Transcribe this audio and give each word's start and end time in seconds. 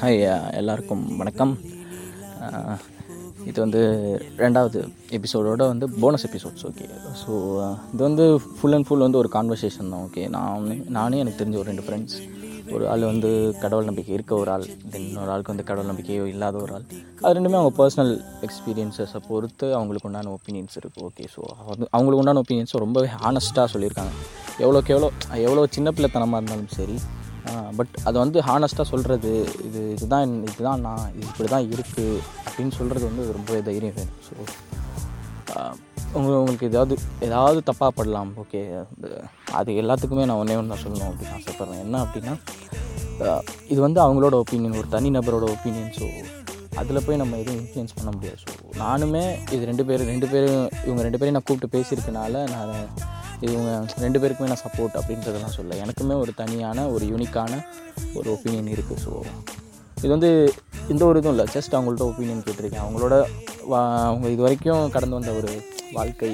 Hi 0.00 0.20
uh, 0.26 0.44
எல்லாருக்கும் 0.58 1.02
வணக்கம். 1.18 1.50
Uh, 2.46 2.76
இது 3.50 3.58
வந்து 3.64 3.80
ரெண்டாவது 4.42 4.78
எபிசோடோட 5.16 5.62
வந்து 5.72 5.86
போனஸ் 6.02 6.24
எபிசோட்ஸ் 6.28 6.64
ஓகே 6.68 6.86
ஸோ 7.22 7.32
இது 7.92 8.00
வந்து 8.06 8.24
ஃபுல் 8.56 8.76
அண்ட் 8.76 8.86
ஃபுல் 8.88 9.04
வந்து 9.06 9.20
ஒரு 9.22 9.30
கான்வர்சேஷன் 9.36 9.90
தான் 9.92 10.04
ஓகே 10.06 10.22
நான் 10.36 10.64
நானே 10.98 11.20
எனக்கு 11.22 11.40
தெரிஞ்ச 11.42 11.58
ஒரு 11.62 11.68
ரெண்டு 11.72 11.84
ஃப்ரெண்ட்ஸ் 11.86 12.16
ஒரு 12.74 12.86
ஆள் 12.88 13.04
வந்து 13.10 13.30
கடவுள் 13.62 13.88
நம்பிக்கை 13.90 14.14
இருக்க 14.16 14.34
ஒரு 14.36 14.50
ஆள் 14.54 14.66
தென் 14.92 15.06
இன்னொரு 15.10 15.32
ஆளுக்கு 15.34 15.54
வந்து 15.54 15.68
கடவுள் 15.70 15.90
நம்பிக்கையோ 15.92 16.24
இல்லாத 16.32 16.58
ஒரு 16.64 16.74
ஆள். 16.78 16.86
அது 17.24 17.34
ரெண்டுமே 17.38 17.58
அவங்க 17.60 17.74
பர்சனல் 17.82 18.12
எக்ஸ்பீரியன்ஸஸை 18.48 19.22
பொறுத்து 19.30 19.68
அவங்களுக்கு 19.78 20.10
உண்டான 20.10 20.32
ஒப்பீனியன்ஸ் 20.38 20.78
இருக்குது 20.82 21.06
ஓகே 21.08 21.26
ஸோ 21.36 21.42
வந்து 21.72 21.88
அவங்களுக்கு 21.94 22.22
உண்டான 22.24 22.42
ஒப்பீனியன்ஸை 22.44 22.84
ரொம்பவே 22.86 23.10
ஹானஸ்ட்டாக 23.24 23.68
சொல்லியிருக்காங்க. 23.74 24.14
எவ்வளோக்கு 24.64 24.94
எவ்வளோ 24.96 25.10
எவ்வளோ 25.46 25.66
சின்ன 25.78 25.90
பிள்ளைத்தனமாக 25.96 26.40
இருந்தாலும் 26.40 26.72
சரி 26.78 26.98
பட் 27.78 27.94
அது 28.08 28.16
வந்து 28.22 28.38
ஹானஸ்ட்டாக 28.48 28.86
சொல்கிறது 28.92 29.30
இது 29.68 29.80
இதுதான் 29.94 30.32
இதுதான் 30.48 30.82
நான் 30.86 31.06
இது 31.16 31.26
இப்படி 31.30 31.48
தான் 31.54 31.68
இருக்குது 31.74 32.20
அப்படின்னு 32.46 32.74
சொல்கிறது 32.78 33.04
வந்து 33.10 33.24
ரொம்ப 33.38 33.60
தைரியம் 33.68 33.96
வேணும். 34.00 34.18
ஸோ 34.28 34.34
உங்க 36.18 36.30
உங்களுக்கு 36.40 36.68
ஏதாவது 36.70 36.94
ஏதாவது 37.26 37.60
தப்பாக 37.68 37.90
படலாம் 37.98 38.30
ஓகே 38.42 38.60
அது 39.58 39.70
எல்லாத்துக்குமே 39.82 40.24
நான் 40.30 40.40
ஒன்றே 40.42 40.56
ஒன்று 40.60 40.72
தான் 40.74 40.84
சொல்லணும் 40.84 41.10
அப்படின்னு 41.10 41.36
ஆசைப்பட்றேன். 41.38 41.82
என்ன 41.86 42.00
அப்படின்னா 42.04 42.34
இது 43.72 43.80
வந்து 43.86 44.00
அவங்களோட 44.04 44.34
ஒப்பீனியன் 44.42 44.78
ஒரு 44.80 44.88
தனி 44.96 45.10
நபரோட 45.16 45.46
ஒப்பீனியன் 45.54 45.92
ஸோ 45.98 46.06
அதில் 46.80 47.04
போய் 47.06 47.20
நம்ம 47.22 47.38
எதுவும் 47.42 47.60
இன்ஃப்ளூயன்ஸ் 47.60 47.96
பண்ண 47.98 48.10
முடியாது. 48.16 48.38
ஸோ 48.44 48.50
நானுமே 48.82 49.24
இது 49.54 49.62
ரெண்டு 49.70 49.84
பேரும் 49.88 50.10
ரெண்டு 50.12 50.26
பேரும் 50.32 50.66
இவங்க 50.86 51.00
ரெண்டு 51.06 51.18
பேரையும் 51.20 51.36
நான் 51.38 51.48
கூப்பிட்டு 51.48 51.74
பேசியிருக்கனால 51.76 52.44
நான் 52.54 52.74
இவங்க 53.46 53.70
ரெண்டு 54.04 54.18
பேருக்குமே 54.22 54.48
நான் 54.52 54.62
சப்போர்ட் 54.64 54.96
அப்படின்றதெல்லாம் 55.00 55.54
சொல்ல. 55.58 55.76
எனக்குமே 55.84 56.14
ஒரு 56.22 56.32
தனியான 56.40 56.86
ஒரு 56.94 57.04
யூனிக்கான 57.12 57.52
ஒரு 58.18 58.28
ஒப்பீனியன் 58.36 58.70
இருக்குது 58.74 59.02
ஸோ 59.04 59.12
இது 60.02 60.10
வந்து 60.16 60.30
எந்த 60.92 61.02
ஒரு 61.08 61.18
இதுவும் 61.20 61.34
இல்லை. 61.36 61.46
ஜஸ்ட் 61.54 61.74
அவங்கள்ட்ட 61.76 62.04
ஒப்பீனியன் 62.10 62.44
கேட்டிருக்கேன். 62.46 62.84
அவங்களோட 62.84 63.14
வா 63.72 63.80
அவங்க 64.08 64.26
இது 64.34 64.42
வரைக்கும் 64.46 64.92
கடந்து 64.94 65.18
வந்த 65.18 65.32
ஒரு 65.40 65.50
வாழ்க்கை. 65.98 66.32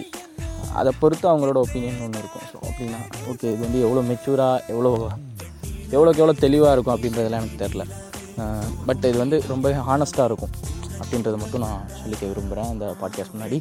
அதை 0.80 0.90
பொறுத்து 1.02 1.26
அவங்களோட 1.32 1.58
ஒப்பீனியன் 1.66 2.00
ஒன்று 2.06 2.20
இருக்கும். 2.22 2.46
ஸோ 2.52 2.56
அப்படின்னா 2.68 3.00
ஓகே 3.30 3.46
இது 3.54 3.62
வந்து 3.66 3.80
எவ்வளோ 3.86 4.02
மெச்சூராக 4.10 4.56
எவ்வளோ 4.74 4.92
எவ்வளோக்கு 5.96 6.22
எவ்வளோ 6.22 6.36
தெளிவாக 6.44 6.72
இருக்கும் 6.74 6.94
அப்படின்றதெல்லாம் 6.94 7.42
எனக்கு 7.42 7.62
தெரில 7.64 7.84
பட் 8.88 9.04
இது 9.10 9.18
வந்து 9.24 9.36
ரொம்ப 9.52 9.68
ஹானஸ்ட்டாக 9.88 10.28
இருக்கும். 10.30 10.54
அப்படின்றத 11.02 11.36
மட்டும் 11.42 11.62
நான் 11.66 11.84
சொல்லிக்க 12.00 12.24
விரும்புகிறேன் 12.30 12.70
இந்த 12.74 12.86
பாட்காஸ்ட் 13.02 13.34
முன்னாடி. 13.36 13.58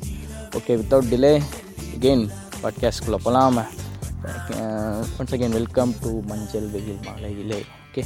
ஓகே 0.57 0.75
வித்தவுட் 0.81 1.11
டிலே 1.13 1.33
அகெயின் 1.95 2.25
பாட்காஸ்ட்குள்ளே 2.65 3.17
போகலாம் 3.23 3.57
ஒன்ஸ் 5.17 5.33
அகெயின் 5.35 5.51
வெல்கம் 5.51 5.91
டு 6.01 6.21
மஞ்சள் 6.21 6.67
வெயில் 6.69 6.99
மாலையிலே. 7.05 7.59
ஓகே 7.85 8.03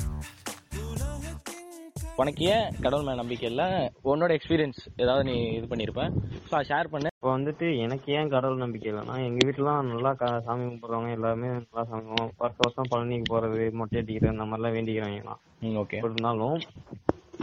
உனக்கு 2.15 2.43
ஏன் 2.45 2.73
கடவுள் 2.81 3.05
மேலே 3.05 3.17
நம்பிக்கை 3.17 3.49
இல்லை? 3.49 3.65
உன்னோட 4.05 4.31
எக்ஸ்பீரியன்ஸ் 4.37 4.79
ஏதாவது 4.97 5.23
நீ 5.23 5.35
இது 5.49 5.65
பண்ணியிருப்பேன் 5.65 6.13
ஸோ 6.47 6.51
அதை 6.51 6.65
ஷேர் 6.69 6.87
பண்ணு. 6.87 7.09
இப்போ 7.15 7.37
வந்துட்டு 7.37 7.79
எனக்கு 7.79 8.13
ஏன் 8.13 8.29
கடவுள் 8.29 8.57
நம்பிக்கை 8.57 8.91
இல்லைன்னா 8.91 9.15
எங்க 9.25 9.47
வீட்டுலாம் 9.47 9.81
நல்லா 9.83 10.13
க- 10.13 10.41
சாமி 10.45 10.65
கும்பிடுறவங்க 10.65 11.11
எல்லாருமே 11.11 11.47
நல்லா 11.47 11.83
சாமி 11.83 12.03
கும்பிடுவோம். 12.03 12.51
வருஷம் 12.57 12.89
பழனிக்கு 12.91 13.29
போறது 13.29 13.71
மொட்டை 13.71 14.01
அடிக்கிறது 14.01 14.33
அந்த 14.35 14.45
மாதிரிலாம் 14.45 14.77
வேண்டிக்கிறாங்க 14.77 15.37
ஓகே 15.83 15.99
இருந்தாலும் 16.01 16.57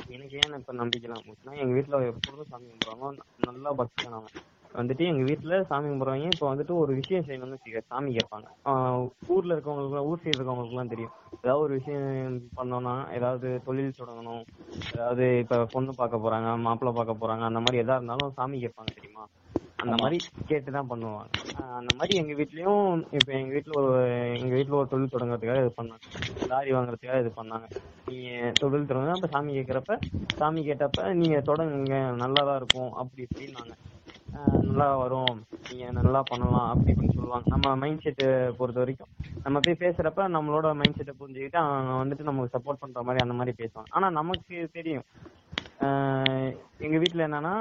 எனக்கு 0.08 0.36
ஏன் 0.36 0.58
இப்ப 0.58 0.72
நம்பிக்கை 0.72 1.10
இல்லாம 1.10 1.24
போச்சுன்னா 1.26 1.60
எங்க 1.62 1.72
வீட்டுல 1.74 2.12
எப்பொழுதும் 2.12 2.50
சாமி 2.50 2.66
கும்பிடுவாங்க 2.66 3.18
நல்லா 3.46 3.72
பக்தியானவங்க. 3.74 4.30
வந்துட்டு 4.74 5.04
எங்க 5.06 5.22
வீட்டுல 5.28 5.54
சாமி 5.68 5.86
கும்பிடுறவங்க 5.88 6.30
இப்ப 6.32 6.46
வந்துட்டு 6.52 6.74
ஒரு 6.82 6.92
விஷயம் 6.98 7.26
செய்யணும்னு 7.26 7.56
வச்சுக்க 7.56 7.80
சாமி 7.90 8.10
கேட்பாங்க. 8.16 8.48
ஊர்ல 9.28 9.54
இருக்கவங்களுக்கு 9.54 10.08
ஊர் 10.10 10.22
சைடு 10.22 10.36
இருக்கவங்களுக்கு 10.36 10.76
எல்லாம் 10.76 10.92
தெரியும். 10.94 11.14
ஏதாவது 11.44 11.64
ஒரு 11.64 11.74
விஷயம் 11.78 12.06
பண்ணோம்னா 12.56 12.94
ஏதாவது 13.14 13.48
தொழில் 13.66 13.98
தொடங்கணும். 13.98 14.44
ஏதாவது 14.92 15.24
இப்ப 15.42 15.56
பொண்ணு 15.72 15.92
பார்க்க 15.94 16.24
போறாங்க 16.24 16.48
மாப்பிள்ளை 16.64 16.92
பார்க்க 16.94 17.22
போறாங்க 17.22 17.44
அந்த 17.48 17.60
மாதிரி 17.60 17.82
எதா 17.82 17.96
இருந்தாலும் 17.98 18.34
சாமி 18.36 18.58
கேட்பாங்க 18.64 18.92
தெரியுமா? 18.92 19.24
அந்த 19.78 19.96
மாதிரி 19.98 20.18
கேட்டுதான் 20.50 20.90
பண்ணுவாங்க. 20.90 21.32
அந்த 21.76 21.92
மாதிரி 21.98 22.14
எங்க 22.16 22.32
வீட்லயும் 22.40 22.84
இப்ப 23.18 23.30
எங்க 23.38 23.52
வீட்ல 23.56 23.74
ஒரு 23.80 23.90
எங்க 24.36 24.54
வீட்ல 24.56 24.76
ஒரு 24.76 24.88
தொழில் 24.88 25.12
தொடங்குறதுக்காக 25.12 25.62
இது 25.64 25.72
பண்ணாங்க. 25.78 26.04
லாரி 26.44 26.70
வாங்குறதுக்காக 26.72 27.22
இது 27.24 27.32
பண்ணாங்க. 27.36 27.66
நீங்க 28.06 28.28
தொழில் 28.60 28.88
தொடங்க 28.88 29.14
அப்ப 29.14 29.28
சாமி 29.32 29.52
கேக்குறப்ப 29.58 29.94
சாமி 30.40 30.62
கேட்டப்ப 30.64 31.00
நீங்க 31.20 31.36
தொடங்குங்க 31.48 31.94
நல்லாதான் 32.22 32.58
இருக்கும் 32.60 32.90
அப்படி 33.02 33.22
இப்படின்னாங்க. 33.26 33.74
நல்லா 34.36 34.96
வரும். 34.96 35.36
நீங்க 35.68 35.86
நல்லா 35.98 36.20
பண்ணலாம் 36.30 36.68
அப்படி 36.72 36.92
இப்படின்னு 36.92 37.16
சொல்லுவாங்க. 37.18 37.46
நம்ம 37.54 37.74
மைண்ட் 37.82 38.04
செட் 38.04 38.22
பொறுத்த 38.58 38.78
வரைக்கும். 38.82 39.10
நம்ம 39.44 39.60
போய் 39.60 39.82
பேசுறப்ப 39.84 40.26
நம்மளோட 40.36 40.68
மைண்ட் 40.80 40.98
செட்டை 40.98 41.14
புரிஞ்சுக்கிட்டு 41.20 41.58
அவங்க 41.62 41.92
வந்துட்டு 42.02 42.28
நமக்கு 42.28 42.54
சப்போர்ட் 42.56 42.82
பண்ற 42.84 43.02
மாதிரி 43.08 43.24
அந்த 43.24 43.36
மாதிரி 43.40 43.54
பேசுவாங்க. 43.60 43.90
ஆனா 43.96 44.08
நமக்கு 44.20 44.56
தெரியும். 44.78 45.06
எங்க 46.86 46.96
வீட்டுல 47.02 47.26
என்னன்னா 47.28 47.54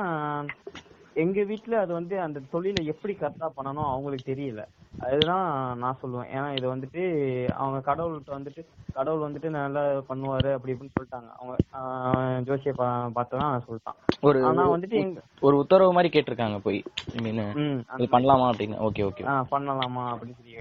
எங்க 1.15 1.41
வீட்டுல 1.49 1.75
அது 1.83 1.93
வந்து 1.93 2.15
அந்த 2.21 2.39
தொழிலை 2.53 2.85
எப்படி 2.93 3.13
கரெக்டா 3.19 3.47
பண்ணணும் 3.57 3.91
அவங்களுக்கு 3.91 4.31
தெரியல. 4.31 4.61
அதுதான் 4.99 5.77
நான் 5.77 5.97
சொல்லுவேன். 6.03 6.27
ஏன்னா 6.35 6.51
இது 6.51 6.75
வந்துட்டு 6.75 7.03
அவங்க 7.49 7.95
கடவுள்கிட்ட 7.95 8.31
வந்துட்டு 8.31 8.65
கடவுள் 8.93 9.31
வந்துட்டு 9.31 9.49
நல்லா 9.49 9.81
பண்ணுவாரு 9.83 10.53
அப்படி 10.53 10.73
இப்படின்னு 10.73 10.89
சொல்லிட்டாங்க. 10.99 11.29
அவங்க 11.39 11.55
ஆஹ் 11.73 12.41
ஜோசிய 12.41 12.73
பார்த்துதான் 13.15 13.59
சொல்லிட்டான். 13.67 13.97
ஒரு 14.21 14.45
ஆனா 14.45 14.71
வந்துட்டு 14.71 14.89
எங்க 14.89 15.21
ஒரு 15.41 15.57
உத்தரவு 15.57 15.93
மாதிரி 15.93 16.19
கேட்டிருக்காங்க 16.19 16.59
போய். 16.59 16.83
இது 17.13 17.31
பண்ணலாமா 17.97 18.49
அப்படின்னு. 18.49 18.89
ஓகே 18.89 19.09
ஓகே 19.09 19.27
ஆ 19.27 19.45
பண்ணலாமா 19.51 20.03
அப்படின்னு 20.13 20.35
சொல்லி. 20.39 20.57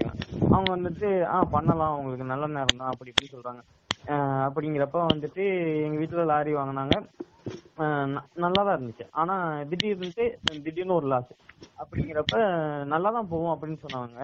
அவங்க 0.51 0.77
வந்துட்டு 0.77 1.25
ஆ 1.25 1.43
பண்ணலாம் 1.43 1.97
உங்களுக்கு 1.97 2.25
நல்ல 2.25 2.47
நேரம் 2.47 2.77
தான் 2.77 2.89
அப்படி 2.91 3.11
இப்படி 3.13 3.29
சொல்றாங்க. 3.33 3.61
அப்படிங்கிறப்ப 4.47 5.05
வந்துட்டு 5.13 5.43
எங்க 5.83 6.01
வீட்டுல 6.01 6.25
லாரி 6.25 6.53
வாங்கினாங்க. 6.53 7.07
நல்லா 8.43 8.61
தான் 8.67 8.75
இருந்துச்சு. 8.77 9.05
ஆனா 9.21 9.35
திடீர்னுட்டு 9.71 10.25
திடீர்னு 10.65 10.97
ஒரு 10.99 11.07
லாஸ் 11.13 11.31
அப்படிங்கிறப்ப 11.81 12.35
நல்லா 12.93 13.09
தான் 13.17 13.31
போகும் 13.33 13.53
அப்படின்னு 13.53 13.79
சொன்னாங்க. 13.85 14.19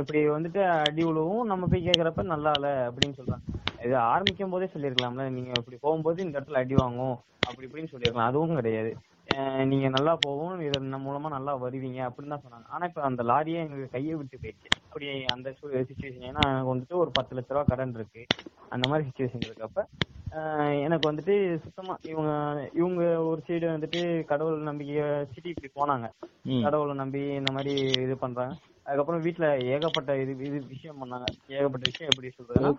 இப்படி 0.00 0.20
வந்துட்டு 0.36 0.60
அடி 0.86 1.02
உழுவும் 1.10 1.50
நம்ம 1.50 1.66
போய் 1.72 1.86
கேக்குறப்ப 1.88 2.22
நல்லா 2.34 2.52
இல்ல 2.58 2.68
அப்படின்னு 2.88 3.18
சொல்றாங்க. 3.20 3.44
இது 3.86 3.94
ஆரம்பிக்கும் 4.12 4.54
போதே 4.54 4.68
சொல்லியிருக்கலாம்ல. 4.72 5.26
நீங்க 5.36 5.50
இப்படி 5.60 5.78
போகும்போது 5.84 6.18
இந்த 6.26 6.34
இடத்துல 6.38 6.62
அடி 6.62 6.76
வாங்கும். 6.82 7.16
அப்படி 7.48 7.66
இப்படின்னு 7.68 7.92
சொல்லியிருக்கலாம். 7.92 8.30
அதுவும் 8.30 8.58
கிடையாது. 8.60 8.90
நீங்க 9.70 9.88
நல்லா 9.96 10.12
போகும் 10.24 10.62
இதன் 10.68 10.94
மூலமா 11.06 11.28
நல்லா 11.34 11.52
வருவீங்க 11.64 12.00
அப்படின்னு 12.08 12.34
தான் 12.34 12.44
சொன்னாங்க. 12.46 12.66
ஆனா 12.74 12.84
இப்ப 12.90 13.02
அந்த 13.08 13.22
லாரியே 13.30 13.60
எங்களுக்கு 13.64 13.94
கையை 13.96 14.14
விட்டு 14.20 14.40
போயிடுச்சு. 14.42 14.70
அப்படி 14.88 15.06
அந்த 15.34 15.48
சுச்சுவேஷன் 15.60 16.26
ஏன்னா 16.30 16.44
எனக்கு 16.52 16.72
வந்துட்டு 16.72 16.96
ஒரு 17.02 17.10
பத்து 17.18 17.36
லட்ச 17.38 17.54
ரூபா 17.56 17.64
கடன் 17.72 17.96
இருக்கு. 17.98 18.22
அந்த 18.74 18.84
மாதிரி 18.90 19.06
சுச்சுவேஷன் 19.08 19.46
இருக்கப்ப 19.48 19.84
எனக்கு 20.84 21.06
வந்துட்டு 21.08 21.34
சுத்தமா 21.64 21.94
இவங்க 22.04 22.30
இவங்க 22.74 23.00
ஒரு 23.28 23.40
சைடு 23.46 23.66
வந்துட்டு 23.68 24.00
கடவுள் 24.28 24.68
நம்பிக்கைய 24.68 25.02
வச்சுட்டு 25.14 25.52
இப்படி 25.52 25.70
போனாங்க. 25.74 26.06
கடவுளை 26.62 26.94
நம்பி 26.94 27.22
இந்த 27.38 27.50
மாதிரி 27.56 27.72
இது 28.04 28.14
பண்றாங்க. 28.18 28.54
அதுக்கப்புறம் 28.86 29.24
வீட்ல 29.26 29.46
ஏகப்பட்ட 29.72 30.10
இது 30.22 30.32
இது 30.48 30.58
விஷயம் 30.72 31.00
பண்ணாங்க. 31.02 31.26
ஏகப்பட்ட 31.54 31.84
விஷயம் 31.90 32.10
எப்படி 32.12 32.30
சொல்றதுன்னா 32.32 32.72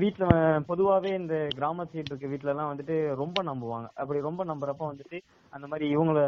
வீட்ல 0.00 0.24
பொதுவாவே 0.68 1.10
இந்த 1.20 1.34
கிராம 1.56 1.84
சைடு 1.86 2.08
இருக்க 2.08 2.26
வீட்ல 2.32 2.52
எல்லாம் 2.52 2.70
வந்துட்டு 2.72 2.94
ரொம்ப 3.22 3.38
நம்புவாங்க. 3.48 3.86
அப்படி 3.94 4.18
ரொம்ப 4.28 4.42
நம்புறப்ப 4.44 4.84
வந்துட்டு 4.90 5.18
அந்த 5.54 5.66
மாதிரி 5.70 5.86
இவங்கள 5.96 6.20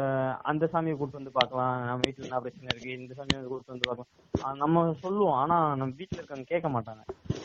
அந்த 0.49 0.65
சாமியை 0.73 0.95
கூட்டு 0.97 1.19
வந்து 1.19 1.33
பார்க்கலாம். 1.37 1.73
நம்ம 1.87 2.03
வீட்டுல 2.07 2.27
என்ன 2.27 2.39
பிரச்சனை 2.43 2.67
இருக்கு? 2.71 2.91
இந்த 2.99 3.13
சாமியை 3.17 3.37
வந்து 3.37 3.51
கூட்டு 3.53 3.73
வந்து 3.73 3.87
பார்க்கலாம். 3.89 4.59
நம்ம 4.63 4.83
சொல்லுவோம். 5.03 5.37
ஆனா 5.41 5.57
நம்ம 5.79 5.93
வீட்டுல 6.01 6.19
இருக்கவங்க 6.19 6.51
கேட்க 6.53 6.69
மாட்டாங்க. 6.75 7.03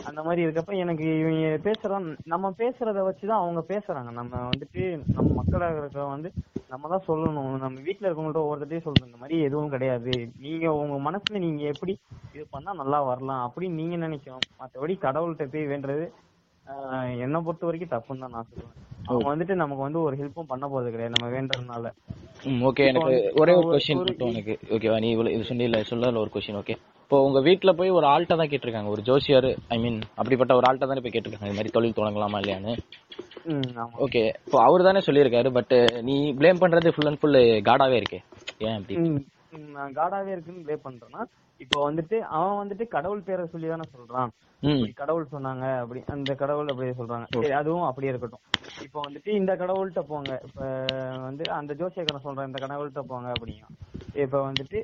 அந்த 0.09 0.21
மாதிரி 0.27 0.41
இருக்கப்ப 0.47 0.77
எனக்கு 0.85 1.07
இவங்க 1.23 1.49
பேசுறோம் 1.69 2.07
நம்ம 2.33 2.53
பேசுறத 2.61 3.03
வச்சுதான் 3.09 3.43
அவங்க 3.43 3.61
பேசுறாங்க. 3.73 4.11
நம்ம 4.21 4.33
வந்துட்டு 4.51 4.85
நம்ம 5.17 5.29
மக்களாக 5.41 5.81
இருக்க 5.83 6.07
வந்து 6.15 6.31
நம்ம 6.73 6.89
தான் 6.93 7.07
சொல்லணும். 7.09 7.51
நம்ம 7.65 7.81
வீட்டில் 7.87 8.09
இருக்கவங்கள்ட்ட 8.09 8.45
ஒவ்வொருத்தையும் 8.47 8.87
சொல்றது 8.87 9.09
இந்த 9.11 9.21
மாதிரி 9.23 9.39
எதுவும் 9.49 9.73
கிடையாது. 9.75 10.15
நீங்க 10.47 10.67
உங்க 10.83 10.97
மனசுல 11.09 11.43
நீங்க 11.47 11.65
எப்படி 11.75 11.95
இது 12.37 12.47
பண்ணா 12.55 12.73
நல்லா 12.83 13.01
வரலாம் 13.11 13.45
அப்படின்னு 13.47 13.81
நீங்க 13.83 13.97
நினைக்கணும். 14.07 14.47
மற்றபடி 14.63 14.97
கடவுள்கிட்ட 15.07 15.47
போய் 15.55 15.71
வேண்டது 15.73 16.07
என்னை 17.25 17.39
பொறுத்த 17.47 17.69
வரைக்கும் 17.69 17.95
தப்புன்னு 17.95 18.25
தான் 18.25 18.35
நான் 18.37 18.51
சொல்லுவேன். 18.51 18.79
அவங்க 19.09 19.27
வந்துட்டு 19.31 19.55
நமக்கு 19.63 19.87
வந்து 19.87 20.01
ஒரு 20.07 20.15
ஹெல்ப்பும் 20.21 20.51
பண்ண 20.53 20.65
போறது 20.73 20.93
கிடையாது. 20.95 21.15
நம்ம 21.17 21.29
வேண்டதுனால. 21.35 21.87
ஓகே 22.69 22.85
எனக்கு 22.91 23.15
ஒரே 23.41 23.53
ஒரு 23.59 23.67
கொஸ்டின் 23.73 24.01
மட்டும் 24.01 24.33
எனக்கு. 24.35 24.55
ஓகேவா 24.75 24.99
நீ 25.05 25.09
இவ்வளவு 25.15 25.35
இது 25.37 25.49
சொன்னில 25.51 25.81
சொல்லல 25.91 26.23
ஒரு 26.25 26.33
கொஸ்டின் 26.35 26.59
ஓகே 26.63 26.77
இப்போ 27.03 27.19
உங்க 27.29 27.41
வீட்ல 27.47 27.71
போய் 27.79 27.97
ஒரு 27.99 28.07
ஆள்கிட்ட 28.13 28.35
தான் 28.41 28.51
கேட்டிருக்காங்க. 28.53 28.91
ஒரு 28.95 29.03
ஜோசியர் 29.09 29.49
ஐ 29.75 29.79
மீன் 29.85 29.99
அப்படிப்பட்ட 30.21 30.53
ஒரு 30.59 30.67
ஆள்கிட்ட 30.69 30.89
தானே 30.93 31.03
போய் 31.05 31.15
கேட்டிருக்காங்க. 31.15 31.51
இது 31.51 31.59
மாதிரி 31.59 31.75
தொழில் 31.77 31.99
தொடங்கலாமா 31.99 32.41
இல்லையான்னு. 32.43 32.75
ஓகே 34.07 34.23
இப்போ 34.47 34.59
அவர் 34.67 34.87
தானே 34.89 35.03
சொல்லியிருக்காரு 35.09 35.51
பட் 35.59 35.75
நீ 36.09 36.17
ப்ளேம் 36.41 36.63
பண்றது 36.65 36.95
ஃபுல் 36.97 37.11
அண்ட் 37.11 37.21
ஃபுல் 37.23 37.39
காடாவே 37.69 37.99
இருக்கே. 38.03 38.21
ஏன் 38.67 38.77
அப்படி? 38.79 38.97
நான் 39.77 39.97
காடாவே 40.01 40.31
இருக்குன்னு 40.35 40.65
ப்ளே 40.67 40.77
பண்றேன்னா 40.87 41.23
இப்போ 41.65 41.79
வந்துட்டு 41.89 42.17
அவன் 42.37 42.59
வந்துட்டு 42.61 42.85
கடவுள் 42.97 43.27
பேரை 43.29 43.45
சொல்லி 43.53 43.69
தானே 43.73 43.87
சொல்றான் 43.97 44.33
கடவுள் 45.01 45.33
சொன்னாங்க 45.35 45.65
அப்படி 45.83 46.01
அந்த 46.15 46.33
கடவுள் 46.43 46.71
அப்படியே 46.73 46.95
சொல்றாங்க. 46.99 47.27
சரி 47.35 47.55
அதுவும் 47.61 47.87
அப்படியே 47.89 48.11
இருக்கட்டும். 48.13 48.45
இப்போ 48.87 48.99
வந்துட்டு 49.07 49.31
இந்த 49.41 49.53
கடவுள்கிட்ட 49.63 50.03
போங்க. 50.11 50.33
இப்ப 50.47 50.61
வந்து 51.27 51.45
அந்த 51.59 51.73
ஜோசியக்காரன் 51.81 52.27
சொல்ற 52.27 52.47
இந்த 52.51 52.61
கடவுள்கிட்ட 52.65 53.03
போங்க 53.13 53.29
அப்படிங்க 53.37 53.65
இப்ப 54.25 54.37
வந்துட்டு 54.49 54.79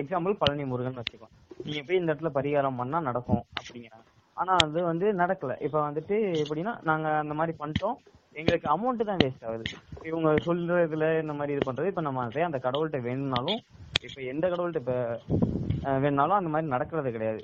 எக்ஸாம்பிள் 0.00 0.40
பழனி 0.42 0.64
முருகன் 0.72 1.00
வச்சுக்கோ. 1.00 1.28
நீங்க 1.64 1.80
போய் 1.86 2.00
இந்த 2.00 2.12
இடத்துல 2.12 2.30
பரிகாரம் 2.38 2.78
பண்ணா 2.80 3.00
நடக்கும் 3.08 3.42
அப்படிங்கிறாங்க. 3.60 4.06
ஆனா 4.36 4.52
அது 4.66 4.80
வந்து 4.90 5.06
நடக்கல. 5.22 5.54
இப்ப 5.66 5.78
வந்துட்டு 5.88 6.16
எப்படின்னா 6.42 6.74
நாங்க 6.90 7.08
அந்த 7.22 7.34
மாதிரி 7.40 7.54
பண்ணிட்டோம். 7.62 7.98
எங்களுக்கு 8.38 8.68
அமௌண்ட் 8.72 9.08
தான் 9.08 9.20
வேஸ்ட் 9.22 9.46
ஆகுது. 9.48 9.64
இவங்க 10.08 10.28
சொல்றதுல 10.46 11.06
இந்த 11.22 11.32
மாதிரி 11.38 11.54
இது 11.54 11.68
பண்றது. 11.68 11.92
இப்ப 11.92 12.02
நம்ம 12.06 12.26
அந்த 12.48 12.58
கடவுள்கிட்ட 12.66 13.00
வேணும்னாலும் 13.06 13.60
இப்ப 14.06 14.20
எந்த 14.32 14.44
கடவுள்கிட்ட 14.48 14.82
இப்ப 14.84 14.96
வேணும்னாலும் 16.02 16.38
அந்த 16.38 16.50
மாதிரி 16.52 16.72
நடக்கிறது 16.74 17.10
கிடையாது. 17.14 17.40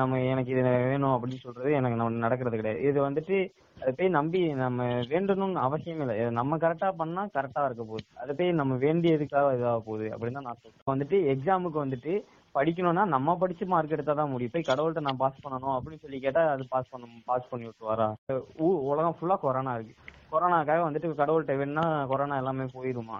நம்ம 0.00 0.20
எனக்கு 0.32 0.52
இது 0.54 0.62
வேணும் 0.62 1.14
அப்படின்னு 1.14 1.44
சொல்றது 1.44 1.70
எனக்கு 1.78 1.98
நம்ம 2.00 2.24
நடக்கிறது 2.26 2.60
கிடையாது. 2.60 2.80
இது 2.90 2.98
வந்துட்டு 3.08 3.36
அதை 3.80 3.90
போய் 3.98 4.16
நம்பி 4.18 4.40
நம்ம 4.62 4.84
வேண்டணும்னு 5.12 5.64
அவசியம் 5.66 6.00
இல்லை. 6.04 6.14
நம்ம 6.38 6.56
கரெக்டா 6.64 6.88
பண்ணா 7.00 7.22
கரெக்டா 7.36 7.64
இருக்க 7.68 7.82
போகுது. 7.90 8.06
அதை 8.22 8.32
போய் 8.38 8.58
நம்ம 8.60 8.74
வேண்டியதுக்காக 8.86 9.52
இதாக 9.58 9.80
போகுது 9.88 10.06
அப்படின்னு 10.14 10.38
தான் 10.40 10.48
நான் 10.50 10.62
சொல்றேன். 10.62 10.86
வந்துட்டு 10.92 11.18
எக்ஸாமுக்கு 11.34 11.78
வந்துட்டு 11.84 12.14
படிக்கணும்னா 12.56 13.04
நம்ம 13.04 13.36
படிச்சு 13.36 13.66
மார்க் 13.66 13.90
எடுத்தா 13.90 14.12
தான் 14.12 14.30
முடியும். 14.30 14.52
போய் 14.52 14.64
கடவுள்கிட்ட 14.68 15.00
நான் 15.00 15.16
பாஸ் 15.16 15.46
பண்ணணும் 15.46 15.74
அப்படின்னு 15.76 15.98
சொல்லி 15.98 16.20
கேட்டா 16.20 16.50
அது 16.50 16.68
பாஸ் 16.68 16.88
பண்ண 16.90 17.06
பாஸ் 17.24 17.48
பண்ணி 17.50 17.66
விட்டுவாரா 17.66 18.14
ஊ- 18.32 18.80
உலகம் 18.90 19.16
ஃபுல்லா 19.20 19.36
கொரோனா 19.40 19.74
இருக்கு. 19.74 19.94
கொரோனாக்காக 20.32 20.80
வந்துட்டு 20.86 21.20
கடவுள்கிட்ட 21.20 21.56
வேணும்னா 21.56 22.06
கொரோனா 22.06 22.36
எல்லாமே 22.36 22.64
போயிருமா? 22.64 23.18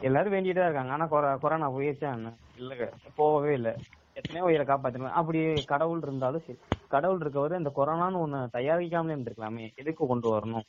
எல்லாரும் 0.00 0.32
வேண்டிட்டு 0.32 0.54
தான் 0.54 0.64
இருக்காங்க. 0.64 0.92
ஆனா 0.92 1.06
கொரோனா 1.36 1.70
போயிருச்சா 1.70 2.14
என்ன? 2.14 2.32
இல்ல 2.56 2.92
போகவே 3.14 3.52
இல்ல. 3.54 3.76
எத்தனையோ 4.14 4.46
உயிரை 4.46 4.66
காப்பாத்தணும் 4.66 5.10
அப்படி 5.10 5.64
கடவுள் 5.64 6.00
இருந்தாலும் 6.02 6.40
சரி. 6.40 6.58
கடவுள் 6.88 7.18
இருக்கவரு 7.18 7.56
இந்த 7.56 7.72
கொரோனான்னு 7.76 8.20
ஒண்ணு 8.24 8.56
தயாரிக்காமலே 8.56 9.14
இருந்திருக்கலாமே. 9.14 9.74
எதுக்கு 9.74 10.06
கொண்டு 10.06 10.36
வரணும்? 10.36 10.66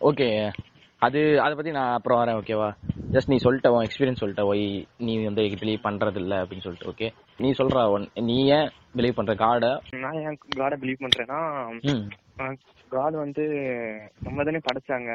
ஓகே. 0.00 0.52
அது 0.98 1.40
அதை 1.40 1.54
பத்தி 1.54 1.70
நான் 1.70 1.94
அப்புறம் 1.94 2.20
வரேன். 2.20 2.42
ஓகேவா? 2.42 2.70
ஜஸ்ட் 3.14 3.30
நீ 3.32 3.36
சொல்லிட்ட 3.44 3.68
உன் 3.74 3.86
எக்ஸ்பீரியன்ஸ் 3.86 4.22
சொல்லிட்ட 4.22 4.44
ஒய் 4.50 4.64
நீ 5.06 5.12
வந்து 5.28 5.44
பிலீவ் 5.62 5.84
பண்றது 5.86 6.20
இல்ல 6.22 6.34
அப்படின்னு 6.42 6.64
சொல்லிட்டு 6.64 6.90
ஓகே 6.92 7.08
நீ 7.38 7.50
சொல்ற 7.60 7.84
ஒன் 7.94 8.06
நீ 8.28 8.38
ஏன் 8.56 8.68
பிலீவ் 8.98 9.18
பண்ற 9.18 9.34
காடை 9.42 9.70
நான் 10.04 10.18
ஏன் 10.24 10.38
காடை 10.58 10.78
பிலீவ் 10.82 11.04
பண்றேன்னா 11.04 11.38
காட் 12.92 13.16
வந்து 13.22 13.44
நம்ம 14.24 14.44
தானே 14.48 14.60
படைச்சாங்க. 14.66 15.10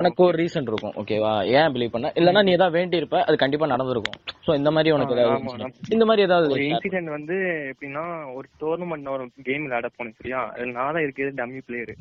உனக்கு 0.00 0.20
ஒரு 0.26 0.36
ரீசன் 0.40 0.68
இருக்கும் 0.70 0.96
ஓகேவா 1.00 1.30
ஏன் 1.58 1.70
பிலீவ் 1.74 1.92
பண்ண? 1.94 2.08
இல்லனா 2.18 2.40
நீ 2.46 2.50
ஏதாவது 2.56 2.76
வேண்டி 2.78 3.00
இருப்ப 3.00 3.20
அது 3.28 3.36
கண்டிப்பா 3.42 3.66
நடந்திருக்கும். 3.72 4.18
சோ 4.46 4.50
இந்த 4.60 4.70
மாதிரி 4.76 4.94
உனக்கு 4.96 5.14
ஏதாவது 5.16 5.68
இந்த 5.96 6.04
மாதிரி 6.08 6.24
ஒரு 6.24 6.28
ஏதாவது 6.28 6.66
இன்சிடென்ட் 6.66 7.14
வந்து 7.16 7.36
எப்படின்னா 7.72 8.04
ஒரு 8.38 8.46
டோர்னமெண்ட் 8.62 9.12
ஒரு 9.14 9.26
கேம் 9.48 9.64
விளையாட 9.66 9.90
போனேன் 9.96 10.18
சரியா? 10.20 10.40
நான் 10.76 10.94
தான் 10.96 11.04
இருக்கிறது 11.06 11.40
டம்மி 11.40 11.62
பிளேயர். 11.68 11.94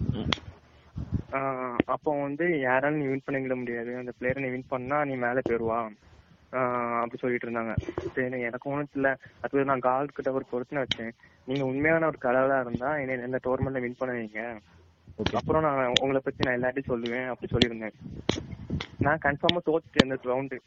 அப்போ 1.86 2.22
வந்து 2.22 2.60
யாராலும் 2.60 3.00
நீ 3.00 3.06
வின் 3.06 3.26
பண்ணிக்கிட 3.26 3.56
முடியாது. 3.56 3.96
அந்த 3.96 4.12
பிளேயரை 4.20 4.40
நீ 4.40 4.48
வின் 4.48 4.66
பண்ணா 4.68 5.06
நீ 5.06 5.16
மேலே 5.16 5.40
போயிருவா. 5.50 5.80
ஆஹ் 6.52 6.96
அப்படி 6.96 7.18
சொல்லிட்டு 7.18 7.50
இருந்தாங்க. 7.50 7.76
சரி 8.14 8.42
எனக்கு 8.42 8.70
ஒன்றும் 8.70 8.88
இல்லை 8.94 9.12
அது 9.42 9.66
நான் 9.66 9.80
கால் 9.80 10.08
கிட்ட 10.08 10.32
ஒரு 10.32 10.46
பொறுத்துன்னு 10.52 10.86
வச்சேன். 10.86 11.12
நீங்க 11.46 11.66
உண்மையான 11.66 12.06
ஒரு 12.06 12.18
கடவுளா 12.22 12.60
இருந்தா 12.60 12.98
என்னை 12.98 13.26
இந்த 13.26 13.40
டோர்னமெண்ட்ல 13.44 13.80
வின் 13.80 13.96
பண்ண 13.98 14.14
வைங்க 14.16 14.60
ஓகே 15.18 15.36
அப்புறம் 15.36 15.62
நான் 15.62 15.88
உங்களை 15.88 16.22
பத்தி 16.24 16.50
நான் 16.50 16.62
எல்லார்ட்டையும் 16.62 16.92
சொல்லுவேன். 16.92 17.28
அப்படி 17.28 17.52
சொல்லியிருந்தேன். 17.52 17.94
நான் 19.00 19.20
கன்ஃபார்மா 19.26 19.60
தோத்துட்டேன் 19.66 20.08
அந்த 20.08 20.18
ரவுண்டு 20.24 20.60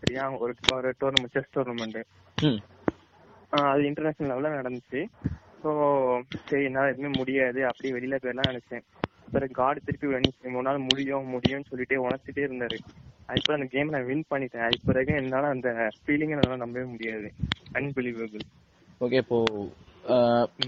சரியா? 0.00 0.30
ஒரு 0.30 0.54
ஒரு 0.72 0.94
டோர்னமெண்ட் 1.00 1.32
செஸ் 1.32 1.58
டோர்னமெண்ட் 1.58 2.02
அது 3.50 3.82
இன்டர்நேஷனல் 3.84 4.32
லெவலில் 4.32 4.58
நடந்துச்சு. 4.60 5.00
ஸோ 5.64 5.70
சரி 6.44 6.64
என்னால் 6.64 6.88
எதுவுமே 6.88 7.10
முடியாது. 7.18 7.66
அப்படியே 7.66 7.94
வெளியில 7.94 8.16
போயிடலாம் 8.18 8.50
நினைச்சேன். 8.50 8.84
பிறகு 9.34 9.52
காடு 9.60 9.80
திருப்பி 9.86 10.62
நாள் 10.68 10.86
முடியும் 10.90 11.30
முடியும்னு 11.34 11.68
சொல்லிட்டே 11.70 11.98
உணர்த்திட்டே 12.06 12.44
இருந்தாரு. 12.48 12.78
அதுக்கு 13.30 13.56
அந்த 13.56 13.66
கேம் 13.74 13.92
நான் 13.94 14.08
வின் 14.10 14.30
பண்ணிட்டேன். 14.32 14.64
அதுக்கு 14.66 14.88
பிறகு 14.90 15.12
என்னால 15.22 15.50
அந்த 15.54 15.68
ஃபீலிங்கை 16.02 16.36
என்னால 16.36 16.60
நம்பவே 16.64 16.86
முடியாது. 16.94 17.30
அன்பிலீவபிள் 17.78 18.44
ஓகே 19.04 19.20
இப்போ 19.24 19.38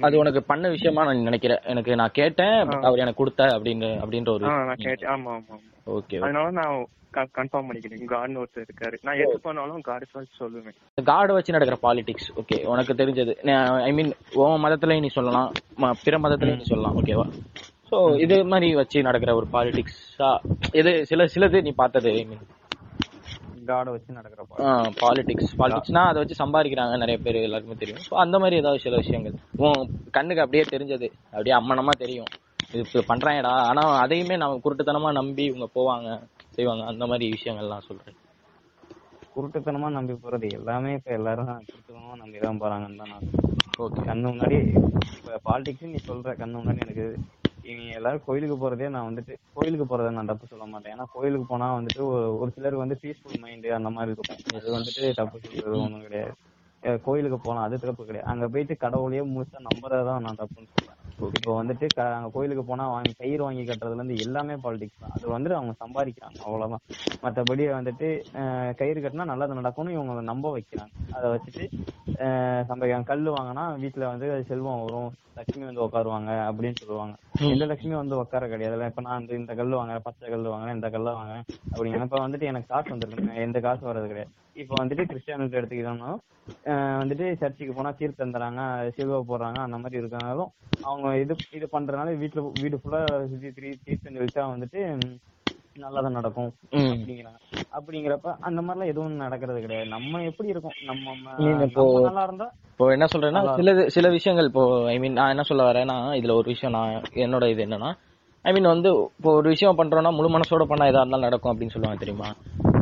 அது 0.07 0.15
உனக்கு 0.23 0.41
பண்ண 0.51 0.67
விஷயமா 0.75 1.05
நான் 1.07 1.29
நினைக்கிறேன். 1.29 1.63
எனக்கு 1.73 1.93
நான் 2.01 2.19
கேட்டேன் 2.19 2.57
அவர் 2.89 3.03
எனக்கு 3.05 3.21
கொடுத்த 3.23 3.47
அப்படின்னு 3.55 3.89
அப்படின்ற 4.03 4.31
ஒரு 4.37 4.47
நான் 4.71 4.85
கேட்டேன். 4.89 5.11
ஆமா 5.15 5.33
ஆமா 5.39 5.57
ஓகே 5.97 6.21
அதனால 6.25 6.53
நான் 6.61 6.77
கன்ஃபார்ம் 7.39 7.69
பண்ணிக்கிறேன். 7.69 8.01
காட்னு 8.13 8.41
ஒருத்தர் 8.43 8.65
இருக்காரு. 8.67 8.97
நான் 9.07 9.21
எது 9.25 9.37
பண்ணாலும் 9.47 9.85
காடு 9.89 10.07
சொல்லி 10.13 10.31
சொல்லுவேன். 10.39 10.79
காடை 11.11 11.35
வச்சு 11.37 11.55
நடக்கிற 11.57 11.79
பாலிடிக்ஸ் 11.87 12.31
ஓகே 12.41 12.59
உனக்கு 12.73 12.99
தெரிஞ்சது. 13.01 13.35
ஐ 13.89 13.93
மீன் 13.99 14.11
உன் 14.43 14.65
மதத்துலயும் 14.67 15.07
நீ 15.07 15.13
சொல்லலாம் 15.19 15.51
பிற 16.07 16.19
மதத்துலயும் 16.27 16.61
நீ 16.63 16.73
சொல்லலாம் 16.73 16.99
ஓகேவா 17.03 17.27
சோ 17.95 17.99
இது 18.25 18.37
மாதிரி 18.51 18.69
வச்சு 18.79 19.07
நடக்கிற 19.07 19.31
ஒரு 19.39 19.47
பாலிடிக்ஸா 19.55 20.29
இது 20.81 20.93
சில 21.11 21.25
சிலது 21.35 21.59
நீ 21.67 21.73
பார்த்தது 21.81 22.11
ஐ 22.21 22.23
மீன் 22.31 22.45
காடை 23.69 23.91
வச்சு 23.95 24.17
நடக்கிற 24.17 24.41
பாலிடிக்ஸ் 25.03 25.53
பாலிடிக்ஸ்னா 25.61 26.03
அதை 26.11 26.19
வச்சு 26.23 26.37
சம்பாதிக்கிறாங்க 26.41 26.95
நிறைய 27.03 27.19
பேர் 27.27 27.39
எல்லாருக்குமே 27.47 27.77
தெரியும். 27.83 28.03
ஸோ 28.07 28.15
அந்த 28.23 28.37
மாதிரி 28.43 28.59
ஏதாவது 28.63 28.83
சில 28.85 28.97
விஷயங்கள். 29.03 29.37
உன் 29.65 29.79
கண்ணுக்கு 30.17 30.43
அப்படியே 30.45 30.65
தெரிஞ்சது. 30.73 31.09
அப்படியே 31.35 31.55
அம்மனமா 31.59 31.93
தெரியும். 32.03 32.29
இது 32.75 33.05
பண்றாங்கடா 33.11 33.53
ஆனா 33.71 33.85
அதையுமே 34.03 34.37
நம்ம 34.43 34.59
குருட்டுத்தனமா 34.65 35.13
நம்பி 35.21 35.45
இவங்க 35.51 35.69
போவாங்க 35.79 36.09
செய்வாங்க. 36.57 36.85
அந்த 36.93 37.07
மாதிரி 37.13 37.29
விஷயங்கள்லாம் 37.37 37.87
சொல்றேன். 37.89 38.19
குருட்டுத்தனமா 39.37 39.91
நம்பி 39.99 40.17
போறது 40.25 40.51
எல்லாமே 40.59 40.93
இப்ப 40.99 41.13
எல்லாரும் 41.21 41.53
குருட்டுத்தனமா 41.71 42.15
நம்பி 42.23 42.45
தான் 42.47 42.61
போறாங்கன்னு 42.65 43.01
தான் 43.05 43.15
நான் 43.15 43.31
ஓகே 43.85 44.03
கண்ணு 44.11 44.27
முன்னாடி 44.33 44.59
இப்ப 45.17 45.41
பாலிடிக்ஸ் 45.49 45.93
நீ 45.95 46.01
சொல்ற 46.11 46.37
கண்ணு 46.43 46.61
முன்னாடி 46.61 46.85
எனக்கு 46.87 47.07
இவங்க 47.65 47.95
எல்லாரும் 47.95 48.23
கோயிலுக்கு 48.27 48.57
போறதே 48.57 48.89
நான் 48.89 49.15
வந்துட்டு 49.15 49.35
கோயிலுக்கு 49.53 49.87
போறதை 49.87 50.11
நான் 50.11 50.27
தப்பு 50.27 50.47
சொல்ல 50.47 50.65
மாட்டேன். 50.65 51.01
ஏன்னா 51.01 51.05
கோயிலுக்கு 51.13 51.47
போனா 51.47 51.77
வந்துட்டு 51.77 51.99
ஒரு- 51.99 52.49
சிலர் 52.49 52.75
வந்து 52.75 52.99
பீஸ்ஃபுல் 53.03 53.39
மைண்ட் 53.41 53.67
அந்த 53.67 53.91
மாதிரி 53.91 54.13
இருக்கும். 54.13 54.61
அது 54.61 54.79
வந்துட்டு 54.79 55.15
தப்பு 55.15 55.41
சொல்றது 55.41 55.81
ஒண்ணும் 55.81 56.01
கிடையாது. 56.01 56.35
கோயிலுக்கு 57.03 57.39
போனா 57.39 57.63
அது 57.63 57.79
தப்பு 57.79 58.05
கிடையாது. 58.05 58.33
அங்க 58.33 58.49
போயிட்டு 58.49 58.77
கடவுளையே 58.77 59.23
முழுசா 59.25 59.59
நம்புறதுதான் 59.59 60.21
நான் 60.21 60.37
தப்புன்னு 60.39 60.69
சொல்றேன் 60.75 61.04
இப்போ 61.35 61.51
வந்துட்டு 61.59 61.87
அங்க 62.09 62.29
கோயிலுக்கு 62.35 62.65
போனா 62.65 62.85
வாங்கி 62.91 63.13
கயிறு 63.21 63.43
வாங்கி 63.45 63.63
கட்டுறதுல 63.63 64.01
இருந்து 64.01 64.17
எல்லாமே 64.25 64.55
பாலிடிக்ஸ் 64.65 65.03
தான். 65.03 65.15
அது 65.17 65.27
வந்துட்டு 65.31 65.59
அவங்க 65.59 65.75
சம்பாதிக்கிறாங்க 65.83 66.39
அவ்வளவுதான். 66.45 66.85
மத்தபடி 67.23 67.65
வந்துட்டு 67.73 68.09
கயிறு 68.81 68.99
கட்டினா 69.01 69.27
நல்லது 69.33 69.59
நடக்கும்னு 69.61 69.97
இவங்க 69.97 70.25
நம்ப 70.33 70.47
வைக்கிறாங்க. 70.57 70.93
அதை 71.13 71.27
வச்சுட்டு 71.35 71.65
சம்பாதிக்கிறாங்க 72.69 73.09
கல்லு 73.11 73.31
வாங்கினா 73.37 73.63
வீட்டுல 73.83 74.05
வந்து 74.11 74.27
செல்வம் 74.51 74.83
வரும் 74.83 75.09
லட்சுமி 75.39 75.65
வந்து 75.65 75.85
உட்காருவாங்க 75.85 76.31
அப்படின்னு 76.49 76.79
சொல்லுவாங்க. 76.81 77.15
எந்த 77.49 77.65
லட்சுமி 77.71 77.95
வந்து 77.97 78.17
உட்கார 78.23 78.45
கிடையாது. 78.49 78.63
இப்ப 78.91 79.03
நான் 79.09 79.29
இந்த 79.41 79.55
கல்லு 79.61 79.75
வாங்குறேன் 79.79 80.07
பச்சை 80.07 80.29
கல்லு 80.29 80.53
வாங்குறேன் 80.53 80.77
இந்த 80.79 80.91
கல்ல 80.97 81.11
வாங்குறேன் 81.17 81.45
அப்படிங்க 81.73 82.07
இப்ப 82.07 82.21
வந்துட்டு 82.25 82.51
எனக்கு 82.53 82.69
காசு 82.69 82.89
வந்துருக்கு 82.95 83.17
எந்த 83.47 83.61
காசு 83.61 83.83
வர்றது 83.85 84.09
கிடையாது. 84.09 84.33
இப்ப 84.57 84.73
வந்துட்டு 84.79 85.05
கிறிஸ்டியானிட்டி 85.11 85.59
எடுத்துக்கிட்டோம்னா 85.61 86.11
வந்துட்டு 87.01 87.27
சர்ச்சுக்கு 87.41 87.75
போனா 87.75 87.91
தீர்த்தம் 87.99 88.35
தராங்க 88.35 88.63
சிலுவை 88.97 89.21
போடுறாங்க 89.29 89.59
அந்த 89.65 89.77
மாதிரி 89.79 90.01
இருக்கனாலும் 90.01 90.51
அவங்க 90.85 91.09
இது 91.23 91.35
இது 91.59 91.67
பண்றதுனால 91.73 92.17
வீட்டுல 92.23 92.43
வீடு 92.57 92.79
ஃபுல்லா 92.81 93.01
சுத்தி 93.25 93.51
திரி 93.57 93.71
தீர்த்தம் 93.87 94.17
தெளிச்சா 94.19 94.45
வந்துட்டு 94.53 94.81
ம், 94.97 95.15
நல்லதா 95.77 96.11
நடக்கும் 96.17 96.51
அப்படிங்கிறாங்க. 96.91 97.39
அப்படிங்கிறப்ப 97.77 98.33
அந்த 98.47 98.61
மாதிரிலாம் 98.61 98.91
எதுவும் 98.93 99.23
நடக்கிறது 99.23 99.59
கிடையாது. 99.65 99.89
நம்ம 99.95 100.21
எப்படி 100.29 100.53
இருக்கோம்? 100.53 100.77
நம்ம 100.91 101.15
நல்லா 102.07 102.25
இருந்தா 102.29 102.47
இப்போ 102.71 102.87
என்ன 102.95 103.07
சொல்றேன்னா 103.13 103.43
சில 103.59 103.73
சில 103.97 104.07
விஷயங்கள் 104.15 104.51
இப்போ 104.51 104.63
ஐ 104.89 104.97
மீன் 104.99 105.19
நான் 105.19 105.33
என்ன 105.35 105.45
சொல்ல 105.49 105.65
வரேன்னா 105.69 105.97
இதுல 106.21 106.37
ஒரு 106.41 106.49
விஷயம் 106.55 106.77
நான் 106.77 106.95
என்னோட 107.25 107.47
இது 107.53 107.65
என்னன்னா 107.67 107.91
ஐ 108.45 108.53
மீன் 108.55 108.73
வந்து 108.73 108.89
இப்போ 109.13 109.33
ஒரு 109.39 109.49
விஷயம் 109.53 109.81
பண்றோம்னா 109.81 110.13
முழு 110.17 110.31
மனசோட 110.33 110.65
பண்ணா 110.71 110.91
எதா 110.91 111.03
இருந்தாலும் 111.03 111.29
நடக்கும் 111.29 111.53
அப்படின்னு 111.53 111.75
சொல்லுவாங்க 111.75 112.01
தெரியுமா? 112.01 112.31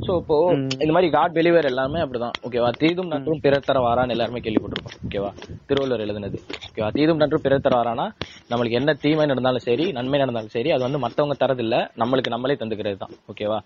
சோ 0.06 0.12
இப்போ 0.20 0.36
இந்த 0.82 0.92
மாதிரி 0.94 1.08
காட் 1.16 1.34
பிலீவர் 1.36 1.68
எல்லாமே 1.70 1.98
அப்படிதான். 2.04 2.36
ஓகேவா 2.46 2.70
தீதும் 2.80 3.10
நன்றும் 3.12 3.40
பிறர் 3.44 3.66
தர 3.68 3.78
வாரான்னு 3.84 4.14
எல்லாருமே 4.14 4.40
கேள்விப்பட்டிருப்போம். 4.44 4.96
ஓகேவா 5.06 5.30
திருவள்ளுவர் 5.68 6.04
எழுதுனது. 6.06 6.38
ஓகேவா 6.68 6.88
தீதும் 6.96 7.20
நன்றும் 7.22 7.44
பிறர் 7.44 7.64
தர 7.66 7.74
வாரானா 7.78 8.06
நம்மளுக்கு 8.52 8.78
என்ன 8.80 8.94
தீமை 9.04 9.26
நடந்தாலும் 9.32 9.64
சரி 9.68 9.86
நன்மை 9.98 10.20
நடந்தாலும் 10.22 10.54
சரி 10.56 10.72
அது 10.76 10.82
வந்து 10.86 11.02
மத்தவங்க 11.04 11.36
தரதில்ல 11.42 11.76
நம்மளுக்கு 12.02 12.34
நம்மளே 12.34 12.56
தந்துக்கிறது 12.62 12.98
தான். 13.04 13.14
ஓகேவா 13.32 13.58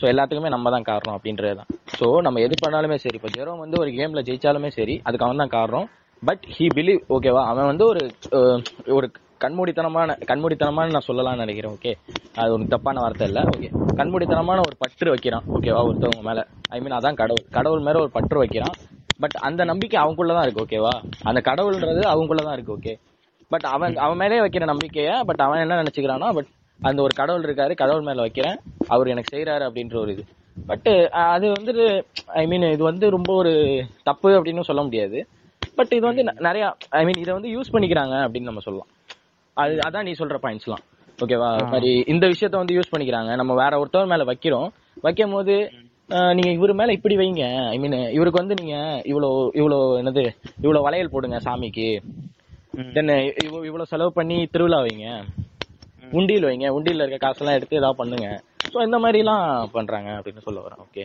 சோ 0.00 0.06
எல்லாத்துக்குமே 0.12 0.54
நம்ம 0.56 0.72
தான் 0.76 0.88
காரணம் 0.92 1.16
அப்படின்றது 1.18 1.58
தான். 1.60 1.70
சோ 1.98 2.08
நம்ம 2.28 2.40
எது 2.46 2.56
பண்ணாலுமே 2.64 2.98
சரி 3.04 3.18
இப்போ 3.20 3.32
ஜெரோம் 3.38 3.62
வந்து 3.64 3.78
ஒரு 3.82 3.92
கேம்ல 3.98 4.22
ஜெயிச்சாலுமே 4.30 4.72
சரி 4.78 4.96
அதுக்கு 5.08 5.26
அவன் 5.28 5.42
தான் 5.44 5.54
காரணம் 5.58 5.88
பட் 6.22 6.44
ஹி 6.56 6.66
பிலீவ் 6.76 7.00
ஓகேவா 7.14 7.40
அவன் 7.52 7.70
வந்து 7.70 7.84
ஒரு 7.92 8.02
ஒரு 8.98 9.06
கண்மூடித்தனமான 9.40 10.18
கண்மூடித்தனமான 10.26 10.90
நான் 10.90 11.02
சொல்லலாம்னு 11.06 11.36
நினைக்கிறேன் 11.36 11.76
ஓகே 11.76 11.94
அது 12.34 12.52
ஒரு 12.52 12.66
தப்பான 12.66 13.00
வார்த்தை 13.00 13.26
இல்லை 13.26 13.42
ஓகே 13.42 13.70
கண்மூடித்தனமான 13.96 14.58
ஒரு 14.58 14.76
பற்று 14.78 15.08
வைக்கிறான் 15.08 15.42
ஓகேவா 15.54 15.84
ஒருத்தவங்க 15.84 16.22
மேலே. 16.22 16.44
ஐ 16.68 16.80
மீன் 16.80 16.92
அதான் 16.92 17.14
கடவுள். 17.14 17.44
கடவுள் 17.50 17.80
மேலே 17.80 18.00
ஒரு 18.00 18.10
பற்று 18.10 18.38
வைக்கிறான். 18.38 18.72
பட் 19.18 19.30
அந்த 19.30 19.64
நம்பிக்கை 19.64 20.02
அவங்களுக்குள்ள 20.02 20.26
தான் 20.26 20.48
இருக்கு 20.48 20.64
ஓகேவா 20.64 21.02
அந்த 21.22 21.40
கடவுள்ன்றது 21.50 22.00
அவங்களுக்குள்ள 22.00 22.42
தான் 22.42 22.52
இருக்கு 22.52 22.76
ஓகே 22.76 22.98
பட் 23.48 23.60
அவன் 23.60 23.96
அவன் 23.96 24.16
மேலே 24.16 24.40
வைக்கிற 24.40 24.64
நம்பிக்கையை 24.64 25.22
பட் 25.22 25.40
அவன் 25.40 25.60
என்ன 25.60 25.82
நினைச்சுக்கிறான்னா 25.82 26.34
பட் 26.34 26.46
அந்த 26.80 27.02
ஒரு 27.02 27.14
கடவுள் 27.14 27.42
இருக்காரு 27.42 27.74
கடவுள் 27.74 28.02
மேலே 28.02 28.20
வைக்கிறேன். 28.20 28.58
அவர் 28.88 29.06
எனக்கு 29.06 29.36
செய்கிறாரு 29.36 29.70
அப்படின்ற 29.70 30.00
ஒரு 30.00 30.12
இது. 30.12 30.24
பட்டு 30.66 31.10
அது 31.10 31.52
வந்துட்டு 31.52 32.04
ஐ 32.26 32.46
மீன் 32.46 32.62
இது 32.62 32.84
வந்து 32.84 33.10
ரொம்ப 33.10 33.34
ஒரு 33.34 33.84
தப்பு 34.02 34.30
அப்படின்னு 34.30 34.60
சொல்ல 34.60 34.82
முடியாது. 34.82 35.28
பட் 35.74 35.92
இது 35.92 36.00
வந்து 36.00 36.22
ந- 36.22 36.72
ஐ 36.88 37.04
மீன் 37.04 37.18
இதை 37.18 37.34
வந்து 37.34 37.48
யூஸ் 37.48 37.72
பண்ணிக்கிறாங்க 37.72 38.28
அப்படின்னு 38.28 38.42
நம்ம 38.42 38.60
சொல்லலாம். 38.60 38.88
அது 39.62 39.74
அதான் 39.86 40.06
நீ 40.08 40.12
சொல்ற 40.20 40.36
பாயிண்ட்ஸ்லாம் 40.44 40.84
ஓகேவா 41.24 41.48
மாதிரி 41.72 41.90
இந்த 42.12 42.24
விஷயத்த 42.32 42.56
வந்து 42.60 42.76
யூஸ் 42.76 42.92
பண்ணிக்கிறாங்க. 42.92 43.32
நம்ம 43.40 43.52
வேற 43.60 43.72
ஒருத்தவர் 43.82 44.12
மேல 44.12 44.22
வைக்கிறோம். 44.30 44.68
வைக்கும் 45.06 45.34
போது 45.36 45.54
நீங்க 46.36 46.50
இவர் 46.56 46.72
மேல 46.80 46.94
இப்படி 46.96 47.14
வைங்க. 47.20 47.44
ஐ 47.74 47.76
மீன் 47.82 47.98
இவருக்கு 48.16 48.40
வந்து 48.40 48.56
நீங்க 48.60 48.76
இவ்வளோ 49.10 49.28
இவ்வளோ 49.60 49.78
என்னது 50.00 50.24
இவ்வளோ 50.64 50.82
வளையல் 50.86 51.12
போடுங்க 51.14 51.38
சாமிக்கு. 51.46 51.88
தென் 52.96 53.12
இவ்வளவு 53.44 53.90
செலவு 53.92 54.10
பண்ணி 54.18 54.38
திருவிழா 54.54 54.80
வைங்க. 54.86 55.08
உண்டியல் 56.18 56.48
வைங்க. 56.48 56.66
உண்டியல்ல 56.78 57.04
இருக்க 57.04 57.20
காசெல்லாம் 57.26 57.58
எடுத்து 57.58 57.80
ஏதாவது 57.80 58.00
பண்ணுங்க. 58.00 58.28
ஸோ 58.72 58.78
இந்த 58.88 58.98
மாதிரி 59.04 59.20
எல்லாம் 59.24 59.46
பண்றாங்க 59.76 60.10
அப்படின்னு 60.18 60.44
சொல்ல 60.48 60.60
வரேன். 60.66 60.82
ஓகே. 60.86 61.04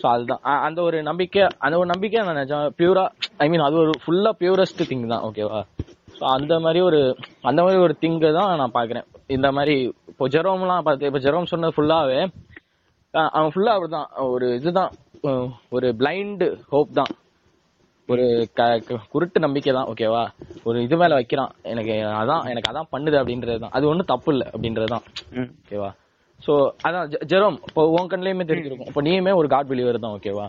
ஸோ 0.00 0.06
அதுதான். 0.14 0.42
அந்த 0.68 0.80
ஒரு 0.88 0.98
நம்பிக்கை 1.10 1.42
அந்த 1.66 1.74
ஒரு 1.80 1.88
நம்பிக்கை 1.94 2.22
நான் 2.28 2.40
நிஜம் 2.42 2.72
பியூரா 2.80 3.04
ஐ 3.44 3.48
மீன் 3.52 3.66
அது 3.68 3.76
ஒரு 3.84 3.94
ஃபுல்லா 4.04 4.32
பியூரஸ்ட் 4.42 4.88
திங் 4.90 5.06
தான். 5.14 5.24
ஓகேவா 5.30 5.62
ஸோ 6.16 6.24
அந்த 6.34 6.54
மாதிரி 6.60 6.80
ஒரு 6.80 7.00
அந்த 7.42 7.60
மாதிரி 7.62 7.80
ஒரு 7.80 7.94
திங்கை 8.00 8.32
தான் 8.32 8.56
நான் 8.56 8.74
பாக்குறேன். 8.74 9.06
இந்த 9.26 9.52
மாதிரி 9.52 9.74
இப்போ 10.10 10.24
ஜெரோம்லாம் 10.28 10.82
பார்த்து 10.82 11.06
இப்போ 11.06 11.20
ஜெரோம் 11.20 11.50
சொன்னது 11.52 11.76
ஃபுல்லாவே 11.76 12.20
அவன் 13.34 13.52
ஃபுல்லா 13.52 13.74
அப்படிதான். 13.76 14.08
ஒரு 14.30 14.46
இதுதான். 14.54 14.92
ஒரு 15.70 15.86
பிளைண்ட் 15.98 16.44
ஹோப் 16.68 16.90
தான். 16.92 17.12
ஒரு 18.08 18.24
க- 18.54 18.80
குருட்டு 19.12 19.38
நம்பிக்கை 19.40 19.72
தான் 19.72 19.88
ஓகேவா 19.92 20.24
ஒரு 20.64 20.82
இது 20.82 20.96
மேல 20.96 21.14
வைக்கிறான். 21.14 21.52
எனக்கு 21.64 21.94
அதான் 22.20 22.44
எனக்கு 22.44 22.70
அதான் 22.72 22.90
பண்ணுது 22.92 23.16
அப்படின்றது 23.20 23.58
தான். 23.58 23.72
அது 23.72 23.88
ஒன்றும் 23.88 24.10
தப்பு 24.12 24.32
இல்லை 24.32 24.46
அப்படின்றது 24.52 24.86
தான். 24.86 25.04
ஓகேவா 25.54 25.90
சோ 26.40 26.52
அதான் 26.86 27.04
ஜெரோம் 27.32 27.56
இப்போ 27.68 27.82
உன் 27.94 28.10
கண்ணிலயுமே 28.10 28.46
தெரிஞ்சிருக்கும். 28.50 28.88
இப்போ 28.88 29.02
நீயுமே 29.02 29.34
ஒரு 29.34 29.48
காட் 29.48 29.70
பிலீவர் 29.70 30.04
தான் 30.04 30.16
ஓகேவா 30.18 30.46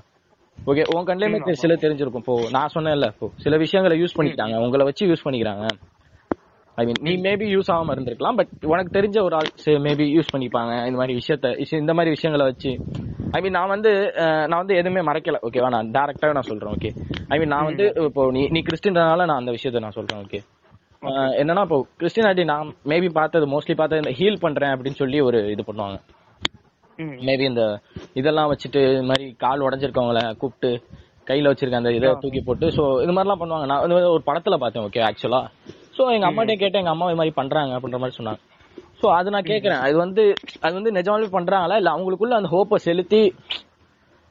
ஓகே 0.65 0.83
உன் 0.95 1.05
கண்ணிலயுமே 1.05 1.47
தெரி- 1.47 1.51
சில 1.51 1.73
தெரிஞ்சிருக்கும். 1.73 2.15
இப்போ 2.15 2.47
நான் 2.51 2.69
சொன்னேன்ல 2.73 3.05
இப்போ 3.05 3.29
சில 3.35 3.57
விஷயங்களை 3.57 4.03
யூஸ் 4.03 4.19
பண்ணிக்கிட்டாங்க. 4.19 4.57
உங்களை 4.57 4.85
வச்சு 4.85 5.07
யூஸ் 5.07 5.25
பண்ணிக்கிறாங்க. 5.25 5.67
ஐ 6.75 6.85
மீன் 6.85 6.95
நீ 7.01 7.29
மேபி 7.29 7.55
யூஸ் 7.55 7.71
ஆகாம 7.71 7.91
இருந்திருக்கலாம் 7.91 8.35
பட் 8.35 8.47
உனக்கு 8.65 8.99
தெரிஞ்ச 8.99 9.23
ஒரு 9.23 9.35
ஆள் 9.35 9.49
மேபி 9.65 10.19
யூஸ் 10.19 10.27
பண்ணிப்பாங்க. 10.33 10.85
இந்த 10.85 10.97
மாதிரி 10.97 11.19
விஷயத்த 11.19 11.73
இந்த 11.73 11.93
மாதிரி 11.93 12.09
விஷயங்களை 12.09 12.51
வச்சு. 12.51 12.69
ஐ 13.31 13.41
மீன் 13.41 13.51
நான் 13.51 13.67
வந்து 13.67 14.11
நான் 14.15 14.57
வந்து 14.57 14.75
எதுவுமே 14.75 15.11
மறைக்கல. 15.11 15.35
ஓகேவா 15.41 15.69
நான் 15.69 15.91
டேரக்டாவே 15.91 16.31
நான் 16.31 16.41
சொல்றேன் 16.41 16.73
ஓகே 16.73 16.91
ஐ 17.27 17.39
மீன் 17.39 17.47
நான் 17.47 17.63
வந்து 17.63 17.93
இப்போ 17.95 18.31
நீ 18.31 18.47
நீ 18.47 18.61
கிறிஸ்டின்றனால 18.61 19.15
நான் 19.15 19.27
அந்த 19.27 19.51
விஷயத்த 19.51 19.79
நான் 19.79 19.91
சொல்றேன் 19.91 20.23
ஓகே. 20.23 20.39
என்னன்னா 21.41 21.61
இப்போ 21.61 21.87
கிறிஸ்டினாட்டி 21.99 22.43
நான் 22.43 22.75
மேபி 22.85 23.09
பார்த்தது 23.09 23.45
மோஸ்ட்லி 23.45 23.75
பார்த்தது 23.75 24.01
இந்த 24.05 24.11
ஹீல் 24.11 24.39
பண்றேன் 24.39 24.69
அப்படின்னு 24.69 24.89
சொல்லி 24.89 25.19
ஒரு 25.19 25.51
இது 25.51 25.63
பண்ணுவாங்க. 25.73 25.99
மேபி 27.27 27.45
இந்த 27.51 27.63
இதெல்லாம் 28.19 28.49
வச்சுட்டு 28.51 28.81
இது 28.93 29.03
மாதிரி 29.09 29.25
கால் 29.43 29.65
உடஞ்சிருக்கவங்கள 29.67 30.21
கூப்பிட்டு 30.41 30.71
கையில 31.29 31.49
வச்சிருக்க 31.51 31.81
அந்த 31.81 31.91
இதை 31.97 32.09
தூக்கி 32.23 32.41
போட்டு 32.47 32.67
சோ 32.77 32.83
இது 33.03 33.13
மாதிரிலாம் 33.15 33.41
பண்ணுவாங்க. 33.41 33.65
நான் 33.71 33.81
வந்து 33.83 34.13
ஒரு 34.15 34.23
படத்துல 34.29 34.57
பார்த்தேன் 34.63 34.85
ஓகே 34.87 35.01
ஆக்சுவலா 35.07 35.41
சோ 35.97 36.03
எங்க 36.15 36.27
அம்மாட்டே 36.29 36.55
கேட்டேன் 36.61 36.81
எங்க 36.83 36.93
அம்மா 36.95 37.09
இது 37.11 37.19
மாதிரி 37.21 37.35
பண்றாங்க 37.39 37.73
அப்படின்ற 37.77 37.99
மாதிரி 38.03 38.17
சொன்னாங்க. 38.19 38.41
சோ 39.01 39.07
அது 39.17 39.33
நான் 39.35 39.49
கேக்குறேன். 39.51 39.81
அது 39.85 39.95
வந்து 40.03 40.23
அது 40.65 40.73
வந்து 40.79 40.93
நிஜமாவே 40.97 41.27
பண்றாங்களா 41.37 41.79
இல்ல 41.81 41.89
அவங்களுக்குள்ள 41.95 42.37
அந்த 42.39 42.49
ஹோப்பை 42.55 42.79
செலுத்தி 42.87 43.21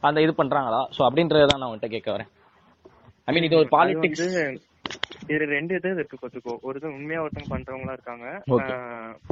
அந்த 0.03 0.19
இது 0.25 0.33
பண்றாங்களா? 0.41 0.81
சோ 0.97 1.01
அப்படின்றத 1.09 1.59
நான் 1.61 1.69
உன்கிட்ட 1.71 1.91
கேட்க 1.95 2.09
வரேன். 2.15 2.31
ஐ 3.29 3.33
மீன் 3.35 3.47
இது 3.49 3.59
ஒரு 3.63 3.71
பாலிடிக்ஸ் 3.77 4.27
இது 5.29 5.45
ரெண்டு 5.47 5.75
இது 5.79 5.91
இருக்கு 5.95 6.17
கொத்துக்கோ 6.23 6.53
ஒரு 6.63 6.79
இது 6.81 6.89
உண்மையா 6.97 7.23
ஒருத்தவங்க 7.23 7.53
பண்றவங்களா 7.55 7.95
இருக்காங்க. 7.97 8.27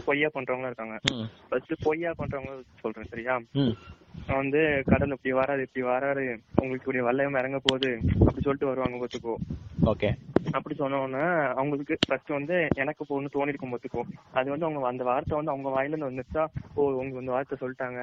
பொய்யா 0.07 0.29
பண்றவங்களா 0.35 0.71
இருக்காங்க. 0.73 0.97
ஃபர்ஸ்ட் 1.49 1.75
பொய்யா 1.83 2.13
பண்றவங்க 2.21 2.53
சொல்றேன் 2.83 3.11
சரியா? 3.11 3.35
வந்து 4.35 4.61
கடல் 4.91 5.15
இப்படி 5.17 5.33
வராது 5.35 5.63
இப்படி 5.63 5.85
வராது. 5.87 6.25
உங்களுக்கு 6.57 6.87
இப்படி 6.87 7.05
வல்லம் 7.09 7.41
இறங்க 7.43 7.59
போகுது. 7.69 7.91
அப்படி 8.21 8.45
சொல்லிட்டு 8.47 8.71
வருவாங்க 8.71 8.99
கொத்துக்கோ 9.03 9.35
ஓகே. 9.93 10.11
அப்படி 10.57 10.75
சொன்ன 10.81 11.01
உடனே 11.05 11.25
அவங்களுக்கு 11.59 11.95
ஃபர்ஸ்ட் 12.07 12.31
வந்து 12.37 12.57
எனக்கு 12.83 13.03
இப்போ 13.03 13.17
ஒன்று 13.17 13.35
தோணிருக்கும் 13.37 13.75
ஒத்துக்கோ 13.77 14.03
அது 14.39 14.49
வந்து 14.53 14.67
அவங்க 14.67 14.87
அந்த 14.93 15.05
வார்த்தை 15.11 15.35
வந்து 15.39 15.53
அவங்க 15.55 15.69
வாயில 15.77 15.93
இருந்து 15.93 16.11
வந்துச்சா? 16.11 16.43
ஓ 16.77 16.89
உங்க 17.03 17.23
இந்த 17.23 17.33
வார்த்தை 17.37 17.57
சொல்லிட்டாங்க. 17.63 18.01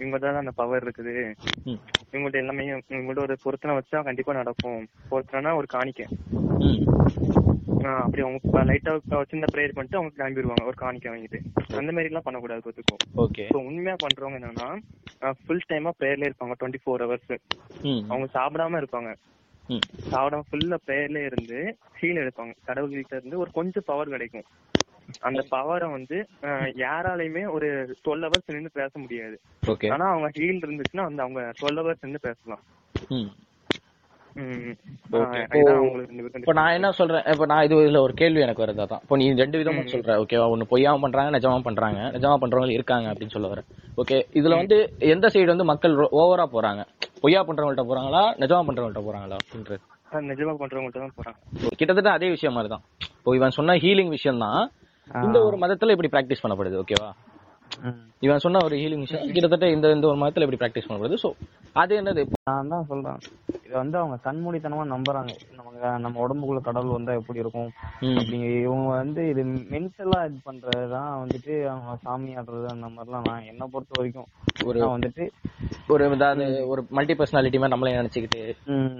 இவங்க 0.00 0.18
தான் 0.18 0.42
அந்த 0.42 0.54
பவர் 0.60 0.84
இருக்குது. 0.86 1.14
இவங்கள்ட்ட 2.12 2.42
எல்லாமே 2.42 2.66
இவங்கள்ட்ட 2.94 3.26
ஒரு 3.26 3.36
பொருத்தனை 3.44 3.74
வச்சா 3.78 4.00
கண்டிப்பா 4.08 4.34
நடக்கும். 4.40 4.82
பொருத்தனைனா 5.12 5.52
ஒரு 5.60 5.68
காணிக்கை. 5.76 6.06
அப்படி 8.02 8.22
அவங்க 8.24 8.62
லைட்டா 8.68 8.92
சின்ன 9.32 9.46
ப்ரேயர் 9.54 9.74
பண்ணிட்டு 9.76 9.98
அவங்க 9.98 10.12
கிளம்பிடுவாங்க 10.18 10.64
ஒரு 10.70 10.78
காணிக்கை 10.82 11.08
வாங்கிட்டு. 11.12 11.38
அந்த 11.80 11.90
மாதிரி 11.94 12.10
எல்லாம் 12.10 12.26
பண்ணக்கூடாது 12.26 12.68
ஒத்துக்கோ 12.70 12.96
ஓகே. 13.24 13.44
இப்போ 13.48 13.60
உண்மையா 13.68 13.96
பண்றவங்க 14.04 14.40
என்னன்னா 14.40 14.68
ஃபுல் 15.42 15.68
டைமா 15.72 15.92
ப்ரேயர்ல 16.00 16.28
இருப்பாங்க. 16.28 16.54
டுவெண்ட்டி 16.60 16.82
ஃபோர் 16.84 17.04
ஹவர்ஸ் 17.04 17.32
அவங்க 18.10 18.26
சாப்பிடாம 18.38 18.80
இருப்பாங்க. 18.82 19.12
ம். 19.68 19.84
சாப்பிடாம 20.10 20.46
ஃபுல்லா 20.50 20.78
ப்ரேயர்ல 20.86 21.24
இருந்து 21.24 21.76
ஹீல் 22.00 22.20
எடுப்பாங்க. 22.22 22.54
கடவுள்கிட்ட 22.66 23.14
இருந்து 23.14 23.38
ஒரு 23.38 23.50
கொஞ்சம் 23.50 23.86
பவர் 23.86 24.08
கிடைக்கும். 24.08 24.46
அந்த 25.20 25.46
பவரை 25.50 25.90
வந்து 25.90 26.16
யாராலையுமே 26.76 27.50
ஒரு 27.50 27.68
டுவெல் 28.04 28.24
ஹவர்ஸ் 28.26 28.52
நின்று 28.52 28.70
பேச 28.72 28.92
முடியாது. 28.98 29.36
ஓகே 29.66 29.90
ஆனா 29.90 30.06
அவங்க 30.08 30.28
ஹீல் 30.34 30.62
இருந்துச்சுன்னா 30.64 31.06
வந்து 31.08 31.22
அவங்க 31.22 31.52
டுவெல் 31.60 31.80
ஹவர்ஸ் 31.80 32.04
நின்று 32.04 32.20
பேசலாம். 32.20 32.62
இப்போ 36.38 36.52
நான் 36.52 36.72
என்ன 36.72 36.92
சொல்றேன்? 36.92 37.24
இப்போ 37.24 37.46
நான் 37.46 37.64
இது 37.64 37.74
இதுல 37.74 38.00
ஒரு 38.00 38.14
கேள்வி 38.14 38.40
எனக்கு 38.40 38.64
வருது 38.64 38.82
அதான். 38.84 39.02
இப்போ 39.02 39.16
நீ 39.16 39.32
ரெண்டு 39.32 39.58
விதமா 39.58 39.82
சொல்ற. 39.92 40.14
ஓகேவா 40.22 40.46
ஒன்னு 40.48 40.70
பொய்யாம 40.70 41.00
பண்றாங்க 41.00 41.38
நிஜமா 41.38 41.58
பண்றாங்க. 41.58 42.00
நிஜமா 42.16 42.36
பண்றவங்க 42.40 42.70
இருக்காங்க 42.70 43.12
அப்படின்னு 43.12 43.34
சொல்ல 43.36 43.48
வரேன். 43.48 43.68
ஓகே 43.96 44.18
இதுல 44.34 44.56
வந்து 44.56 44.78
எந்த 44.98 45.26
சைடு 45.26 45.46
வந்து 45.46 45.64
மக்கள் 45.64 45.94
ஓவரா 46.22 46.46
போறாங்க? 46.56 46.84
பொய்யா 47.24 47.40
பண்றவங்கள்ட்ட 47.48 47.84
போறாங்களா 47.90 48.22
நிஜமா 48.42 48.62
பண்றவங்கள்ட்ட 48.68 49.02
போறாங்களா 49.08 49.36
அப்படின்றது? 49.42 49.78
நிஜமா 50.30 50.52
பண்றவங்கள்ட்ட 50.62 51.00
தான் 51.04 51.14
போறாங்க. 51.18 51.38
கிட்டத்தட்ட 51.80 52.10
அதே 52.16 52.28
விஷயம் 52.34 52.56
மாதிரி 52.56 52.70
தான் 52.74 52.84
இப்போ 53.18 53.34
இவன் 53.38 53.54
சொன்ன 53.58 53.76
ஹீலிங் 53.84 54.12
விஷயம் 54.16 54.42
தான் 54.44 54.60
இந்த 55.26 55.38
ஒரு 55.48 55.56
மதத்துல 55.62 55.94
இப்படி 55.94 56.10
பிராக்டிஸ் 56.14 56.42
பண்ணப்படுது 56.44 56.76
ஓகேவா. 56.82 57.08
இவன் 58.26 58.42
சொன்ன 58.44 58.60
ஒரு 58.66 58.74
ஹீலிங் 58.82 59.04
விஷயம் 59.04 59.24
கிட்டத்தட்ட 59.36 59.66
இந்த 59.76 59.86
இந்த 59.96 60.06
ஒரு 60.10 60.18
மதத்துல 60.22 60.46
இப்படி 60.46 60.60
பிராக்டிஸ் 60.62 60.88
பண்ணப்படுது. 60.88 61.18
சோ 61.24 61.30
அது 61.82 61.92
என்னது? 62.00 62.22
நான் 62.48 62.68
தான் 62.68 62.84
சொல்றேன். 62.88 63.18
இது 63.64 63.74
வந்து 63.74 63.98
அவங்க 63.98 64.16
கண்மூடித்தனமா 64.24 64.82
நம்புறாங்க. 64.84 65.30
நமக்கு 65.56 65.98
நம்ம 65.98 66.26
உடம்புக்குள்ள 66.26 66.60
கடவுள் 66.60 66.90
வந்தா 66.90 67.12
எப்படி 67.12 67.38
இருக்கும். 67.38 67.70
அப்படிங்க 68.02 68.60
இவங்க 68.60 68.88
வந்து 68.88 69.28
இது 69.28 69.42
மென்டலா 69.44 70.18
இது 70.24 70.40
பண்றதுதான் 70.46 71.08
வந்துட்டு 71.22 71.66
அவங்க 71.66 71.96
சாமி 72.02 72.36
ஆடுறது 72.36 72.66
அந்த 72.66 72.86
மாதிரிலாம் 72.86 73.24
நான் 73.24 73.42
என்ன 73.42 73.66
பொறுத்த 73.66 73.92
வரைக்கும். 73.96 74.26
ஒரு 74.64 74.98
வந்துட்டு 74.98 75.24
ஒரு 75.88 76.04
அதாவது 76.10 76.68
ஒரு 76.68 76.86
மல்டி 76.90 77.12
பர்சனாலிட்டி 77.12 77.58
மாதிரி 77.58 77.68
நம்மளே 77.68 77.94
நினைச்சுக்கிட்டு. 77.94 78.42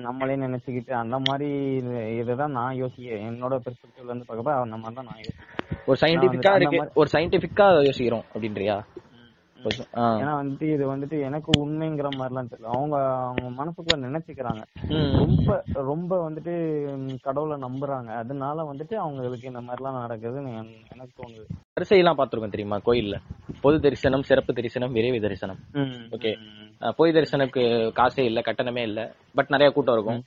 நம்மளே 0.00 0.36
நினைச்சுக்கிட்டு 0.36 0.92
அந்த 0.92 1.18
மாதிரி 1.18 1.50
இது- 1.78 2.18
இதுதான் 2.18 2.50
நான் 2.50 2.74
யோசிக்கிறேன் 2.74 3.28
என்னோட 3.30 3.60
பெர்ஸ்பெக்டிவ்ல 3.66 4.04
இருந்து 4.04 4.24
பார்க்கப்ப 4.28 4.60
அந்த 4.60 4.76
மாதிரி 4.76 4.94
தான் 4.94 5.04
நான் 5.04 5.20
யோசிக்கிறேன் 5.20 5.52
ஒரு 5.86 5.98
சயின்டிபிக்கா 6.00 6.54
இருக்கு 6.56 6.90
ஒரு 6.94 7.10
சயின்டிபிக்கா 7.12 7.84
யோசிக்கிறோம் 7.84 8.24
அப்படின்றியா. 8.34 8.76
ஏன்னா 9.94 10.36
வந்துட்டு 10.42 10.62
இது 10.62 10.96
வந்துட்டு 10.96 11.20
எனக்கு 11.20 11.66
உண்மைங்கிற 11.66 12.08
மாதிரிலாம் 12.18 12.52
தெரியல. 12.52 12.62
அவங்க 12.62 13.16
அவங்க 13.16 13.64
மனசுக்குள்ள 13.64 13.96
நினைச்சுக்கிறாங்க. 13.96 14.62
ரொம்ப 15.16 15.62
ரொம்ப 15.72 16.30
வந்துட்டு 16.30 17.16
கடவுளை 17.22 17.62
நம்புறாங்க. 17.62 18.06
அதனால 18.06 18.72
வந்துட்டு 18.72 18.94
அவங்களுக்கு 18.94 19.46
இந்த 19.46 19.60
மாதிரிலாம் 19.60 20.04
நடக்குதுன்னு 20.04 20.52
என்- 20.60 20.74
எனக்கு 20.92 21.22
தோணுது. 21.22 21.46
வரிசையெல்லாம் 21.80 22.22
பார்த்திருக்கோம் 22.22 22.50
தெரியுமா? 22.50 22.76
கோயில்ல. 22.76 23.16
பொது 23.60 23.80
தரிசனம் 23.80 24.22
சிறப்பு 24.22 24.52
தரிசனம் 24.52 24.92
விரைவு 24.92 25.20
தரிசனம். 25.20 25.58
ஓகே. 26.10 26.36
பொது 26.96 27.12
தரிசனத்துக்கு 27.12 27.90
காசே 27.92 28.20
இல்ல 28.20 28.40
கட்டணமே 28.40 28.82
இல்ல. 28.82 29.12
பட் 29.34 29.46
நிறைய 29.48 29.72
கூட்டம் 29.72 29.94
இருக்கும். 29.94 30.22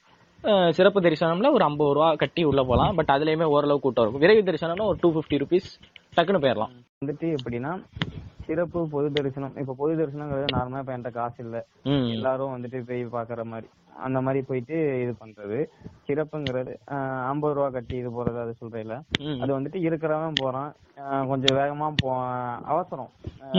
சிறப்பு 0.71 1.01
தரிசனம்ல 1.01 1.53
ஒரு 1.53 1.63
ஐம்பது 1.63 1.93
ரூபா 1.93 2.13
கட்டி 2.13 2.43
உள்ள 2.43 2.63
போலாம் 2.63 2.95
பட் 2.95 3.09
அதுலயுமே 3.09 3.43
ஓரளவு 3.43 3.79
கூட்டம் 3.79 4.07
இருக்கும். 4.07 4.29
விரைவு 4.29 4.51
தரிசனம்னா 4.51 4.85
ஒரு 4.85 4.97
டூ 5.01 5.13
பிப்டி 5.13 5.33
ருபீஸ் 5.33 5.81
டக்குன்னு 6.15 6.41
போயிடலாம் 6.41 6.69
வந்துட்டு 7.05 7.35
எப்படின்னா 7.35 7.83
சிறப்பு 8.47 8.87
பொது 8.89 9.11
தரிசனம். 9.11 9.55
இப்ப 9.57 9.75
பொது 9.77 9.93
தரிசனங்கிறது 9.95 10.45
நார்மலா 10.55 10.79
இப்ப 10.79 10.97
என்கிட்ட 10.97 11.11
காசு 11.11 11.43
இல்ல. 11.43 11.57
எல்லாரும் 11.83 12.53
வந்துட்டு 12.57 12.77
போய் 12.87 13.05
பாக்குற 13.05 13.43
மாதிரி 13.43 13.69
அந்த 13.99 14.21
மாதிரி 14.21 14.45
போயிட்டு 14.47 14.75
இது 15.01 15.13
பண்றது. 15.19 15.59
சிறப்புங்கிறது 16.07 16.73
ஐம்பது 17.27 17.53
ரூபா 17.53 17.69
கட்டி 17.69 17.95
இது 17.95 18.09
போறது 18.09 18.41
அது 18.41 18.53
சொல்றேன்ல. 18.61 19.01
ம். 19.19 19.41
அது 19.41 19.59
வந்துட்டு 19.59 19.79
இருக்கிறவன் 19.87 20.33
போறான். 20.35 20.73
கொஞ்சம் 21.27 21.57
வேகமா 21.57 21.93
போ 21.99 22.15
அவசரம். 22.73 23.09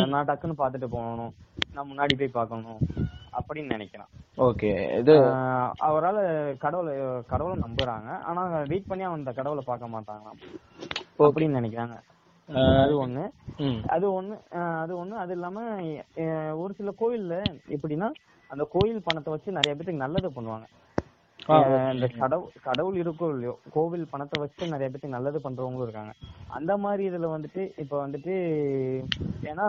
நான் 0.07 0.27
டக்குன்னு 0.27 0.61
பாத்துட்டு 0.63 0.87
போகணும். 0.87 1.33
நான் 1.75 1.89
முன்னாடி 1.91 2.15
போய் 2.19 2.37
பார்க்கணும் 2.39 2.79
அப்படின்னு 3.39 3.73
நினைக்கிறான். 3.75 4.13
ஓகே. 4.37 4.71
இது 4.99 5.15
அவரால 5.89 6.19
கடவுளை 6.57 7.23
கடவுளை 7.27 7.59
நம்புறாங்க. 7.61 8.09
ஆனா 8.23 8.63
ரீட் 8.63 8.87
பண்ணி 8.87 9.05
அவன் 9.05 9.19
அந்த 9.19 9.33
கடவுளை 9.33 9.65
பார்க்க 9.67 9.89
மாட்டாங்களாம். 9.89 10.39
அப்படின்னு 11.19 11.59
நினைக்கிறாங்க. 11.59 11.97
அது 12.49 12.95
ஒண்ணு. 13.05 13.25
அது 13.95 14.07
ஒண்ணு 14.19 14.37
அது 14.81 14.93
ஒண்ணு. 15.01 15.15
அது 15.23 15.33
இல்லாம 15.37 15.59
ஒரு 16.63 16.73
சில 16.79 16.91
கோயில்ல 17.01 17.35
எப்படின்னா 17.77 18.09
அந்த 18.51 18.65
கோயில் 18.75 19.07
பணத்தை 19.07 19.31
வச்சு 19.33 19.59
நிறைய 19.59 19.73
பேத்துக்கு 19.75 20.05
நல்லது 20.05 20.29
பண்ணுவாங்க. 20.37 20.67
இந்த 21.95 22.07
கடவுள் 22.21 22.53
கடவுள் 22.67 22.97
இருக்கோ 23.03 23.27
இல்லையோ 23.35 23.55
கோவில் 23.75 24.11
பணத்தை 24.13 24.37
வச்சு 24.43 24.73
நிறைய 24.75 24.89
பேத்துக்கு 24.89 25.17
நல்லது 25.17 25.39
பண்றவங்களும் 25.47 25.87
இருக்காங்க. 25.87 26.13
அந்த 26.51 26.73
மாதிரி 26.85 27.03
இதுல 27.11 27.29
வந்துட்டு 27.35 27.63
இப்ப 27.83 27.95
வந்துட்டு 28.05 28.35
ஏன்னா 29.43 29.67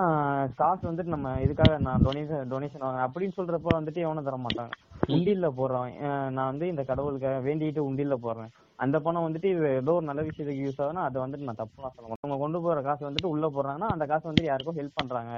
காசு 0.59 0.83
வந்துட்டு 0.88 1.15
நம்ம 1.15 1.31
இதுக்காக 1.45 1.74
நான் 1.88 2.05
டொனேஷன் 2.05 2.50
டொனேஷன் 2.53 2.86
வாங்க 2.86 3.01
அப்படின்னு 3.07 3.38
சொல்றப்ப 3.39 3.75
வந்துட்டு 3.77 4.05
எவனும் 4.05 4.27
தர 4.27 4.38
மாட்டாங்க 4.39 4.74
உண்டியல்ல 5.09 5.48
போடுறவன். 5.59 5.93
நான் 6.36 6.51
வந்து 6.51 6.65
இந்த 6.74 6.83
கடவுளுக்காக 6.89 7.38
வேண்டிட்டு 7.48 7.81
உண்டியல்ல 7.89 8.17
போடுறேன். 8.25 8.51
அந்த 8.83 8.98
பணம் 9.05 9.25
வந்துட்டு 9.25 9.48
இது 9.53 9.69
ஏதோ 9.79 9.93
ஒரு 10.00 10.05
நல்ல 10.09 10.21
விஷயத்துக்கு 10.27 10.63
யூஸ் 10.65 10.79
ஆகுதுன்னா 10.81 11.05
அதை 11.07 11.17
வந்துட்டு 11.24 11.48
நான் 11.48 11.59
தப்புலாம் 11.62 11.93
சொல்ல 11.95 12.07
மாட்டேன் 12.09 12.25
அவங்க 12.25 12.38
கொண்டு 12.43 12.59
போற 12.65 12.81
காசு 12.88 13.03
வந்துட்டு 13.07 13.31
உள்ள 13.33 13.45
போடுறாங்கன்னா 13.55 13.89
அந்த 13.95 14.05
காசு 14.12 14.25
வந்துட்டு 14.29 14.50
யாருக்கும் 14.51 14.77
ஹெல்ப் 14.79 15.00
பண்றாங்க. 15.00 15.31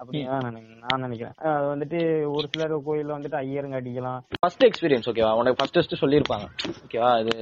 அப்படின்னு 0.00 0.30
நான் 0.46 0.56
நான் 0.86 1.04
நினைக்கிறேன். 1.06 1.34
அது 1.52 1.66
வந்துட்டு 1.72 2.00
ஒரு 2.36 2.46
சிலர் 2.54 2.74
கோயில்ல 2.88 3.16
வந்துட்டு 3.16 3.40
ஐயருங்க 3.42 3.78
அடிக்கலாம் 3.80 4.18
ஃபர்ஸ்ட் 4.42 4.66
எக்ஸ்பீரியன்ஸ் 4.68 5.08
ஓகேவா 5.12 5.32
உனக்கு 5.40 5.60
ஃபர்ஸ்ட் 5.60 5.78
ஃபர்ஸ்ட் 5.78 6.02
சொல்லியிருப்பாங்க. 6.02 6.48
ஓகேவா 6.86 7.12
இது 7.24 7.36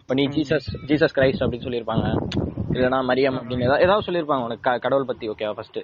இப்போ 0.00 0.16
நீ 0.20 0.24
ஜீசஸ் 0.36 0.70
ஜீசஸ் 0.90 1.16
கிரைஸ்ட் 1.18 1.44
அப்படின்னு 1.44 1.68
சொல்லியிருப்பாங்க. 1.68 2.06
இல்லைனா 2.74 3.00
மரியம் 3.10 3.38
அப்படின்னு 3.40 3.66
ஏதாவது 3.68 3.84
ஏதாவது 3.86 4.06
சொல்லியிருப்பாங்க 4.08 4.48
உனக்கு. 4.48 4.80
கடவுள் 4.86 5.10
பத்தி 5.12 5.28
ஓகே 5.34 5.52
ஃபர்ஸ்ட் 5.58 5.80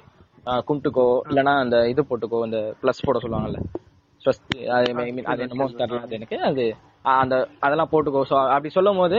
கும்பிட்டுக்கோ 0.68 1.06
இல்லைனா 1.30 1.54
அந்த 1.64 1.76
இது 1.92 2.02
போட்டுக்கோ 2.10 2.38
இந்த 2.48 2.60
ப்ளஸ் 2.82 3.06
போட 3.08 3.18
சொல்லுவாங்கல்ல. 3.24 3.60
அது 4.76 4.88
I 5.04 5.12
mean, 5.16 5.24
அது 5.32 5.42
என்னமோ 5.44 5.66
தெரியல 5.80 6.02
அது 6.06 6.16
எனக்கு. 6.18 6.36
அது 6.48 6.64
அந்த 7.20 7.34
அதெல்லாம் 7.66 7.90
போட்டுக்கோ. 7.92 8.20
ஸோ 8.30 8.36
அப்படி 8.54 8.70
சொல்லும் 8.78 9.00
போது 9.02 9.18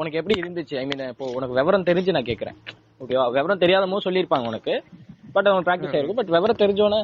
உனக்கு 0.00 0.18
எப்படி 0.20 0.36
இருந்துச்சு? 0.42 0.74
ஐ 0.82 0.84
மீன் 0.90 1.04
இப்போ 1.12 1.26
உனக்கு 1.38 1.56
விவரம் 1.58 1.88
தெரிஞ்சு 1.90 2.14
நான் 2.16 2.28
கேட்குறேன் 2.30 2.58
ஓகேவா 3.02 3.24
விவரம் 3.36 3.62
தெரியாத 3.64 3.88
போது 3.92 4.06
சொல்லியிருப்பாங்க 4.06 4.46
உனக்கு. 4.52 4.74
பட் 5.36 5.48
அவன் 5.50 5.66
ப்ராக்டிஸ் 5.66 5.94
ஆயிருக்கும். 5.94 6.20
பட் 6.20 6.32
விவரம் 6.36 6.62
தெரிஞ்சோன்னே 6.62 7.00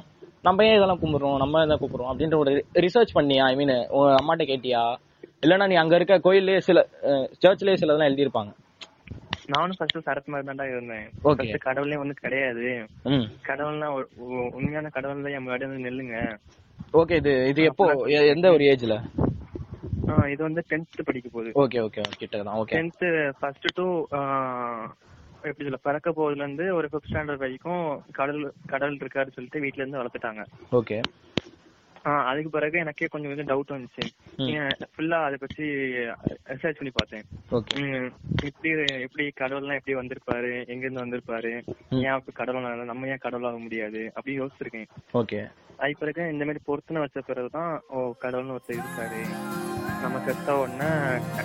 நம்ம 0.46 0.64
ஏன் 0.68 0.76
இதெல்லாம் 0.78 1.00
கும்பிடுறோம்? 1.02 1.36
நம்ம 1.42 1.62
இதை 1.66 1.76
கூப்பிடுறோம்? 1.82 2.10
அப்படின்ற 2.12 2.36
ஒரு 2.42 2.52
ரிசர்ச் 2.84 3.16
பண்ணியா? 3.18 3.44
ஐ 3.52 3.56
மீன் 3.60 3.74
உங்க 3.96 4.08
அம்மாட்ட 4.20 4.44
கேட்டியா? 4.50 4.82
இல்லைன்னா 5.44 5.66
நீ 5.72 5.76
அங்க 5.82 5.94
இருக்க 5.98 6.14
கோயிலே 6.26 6.56
சில 6.68 6.78
சர்ச்லயே 7.44 7.76
சில 7.80 7.90
இதெல்லாம் 7.90 8.10
எழுதியிருப்பாங்க. 8.10 8.52
நானும் 9.52 9.76
ஃபர்ஸ்ட் 9.78 10.06
சரத் 10.06 10.30
மாதிரி 10.32 10.46
தான்டா 10.48 10.64
இருந்தேன். 10.72 11.04
First 11.24 11.42
கடவுளே 11.66 11.98
வந்து 12.02 12.14
கிடையாது. 12.22 12.64
கடவுள்னா 13.48 13.88
உண்மையான 14.58 14.90
கடவுள் 14.96 15.24
தான் 15.26 15.36
என் 15.36 15.44
முன்னாடி 15.44 15.66
வந்து 15.68 15.86
நெல்லுங்க. 15.86 16.16
ஓகே 16.94 17.16
இது 17.20 17.32
இது 17.50 17.62
எப்போ? 17.70 17.86
எந்த 18.32 18.46
ஒரு 18.54 18.64
ஏஜ்ல 18.70 18.94
இது 20.32 20.40
வந்து 20.44 20.62
டென்த் 20.68 21.00
படிக்க 21.08 21.28
போகுது 21.28 21.50
ஓகே 21.62 21.78
ஓகே 21.86 22.02
கிட்ட 22.20 22.34
தான் 22.40 22.58
ஓகே 22.60 22.74
டென்த் 22.76 23.04
ஃபர்ஸ்ட் 23.38 23.68
டு 23.76 23.86
எப்படி 25.42 25.64
சொல்ல 25.66 25.80
பிறக்க 25.84 26.08
போகுதுல 26.12 26.44
இருந்து 26.44 26.64
ஒரு 26.74 26.86
ஃபிஃப்த் 26.90 27.10
ஸ்டாண்டர்ட் 27.10 27.42
வரைக்கும் 27.42 27.82
கடல் 28.18 28.40
கடல் 28.72 28.96
இருக்காரு 29.02 29.34
சொல்லிட்டு 29.36 29.62
வீட்ல 29.64 29.82
இருந்து 29.82 30.00
வளர்த்துட்டாங்க. 30.00 30.42
ஓகே 30.72 30.98
அதுக்கு 32.16 32.50
பிறகு 32.50 32.78
எனக்கே 32.78 33.06
கொஞ்சம் 33.06 33.34
கொஞ்சம் 33.34 33.64
டவுட் 33.64 33.70
வந்துச்சு. 33.70 34.06
ஃபுல்லா 34.96 35.24
அதை 35.24 35.38
பத்தி 35.40 35.64
ரிசர்ச் 36.48 36.78
பண்ணி 36.78 36.92
பார்த்தேன். 36.94 37.24
இப்படி 38.44 39.00
எப்படி 39.00 39.32
கடவுள்லாம் 39.40 39.80
எப்படி 39.80 39.98
வந்திருப்பாரு 39.98 40.66
எங்க 40.66 40.86
இருந்து 40.86 41.06
வந்திருப்பாரு 41.06 41.74
ஏன் 41.88 42.24
கடவுள்? 42.34 42.84
நம்ம 42.84 43.06
ஏன் 43.06 43.16
கடவுள் 43.16 43.48
ஆக 43.48 43.58
முடியாது 43.58 44.12
அப்படி 44.14 44.40
யோசிச்சிருக்கேன். 44.40 44.86
ஓகே. 45.14 45.50
அதுக்கு 45.76 45.98
பிறகு 45.98 46.32
இந்த 46.32 46.44
மாதிரி 46.44 46.64
பொருத்தனை 46.64 47.02
வச்ச 47.02 47.20
பிறகுதான் 47.20 47.82
ஓ 47.88 48.12
கடவுள்னு 48.22 48.56
ஒருத்தர் 48.56 48.80
இருக்காரு. 48.80 49.22
நம்ம 50.02 50.18
செத்த 50.26 50.56
உடனே 50.58 50.88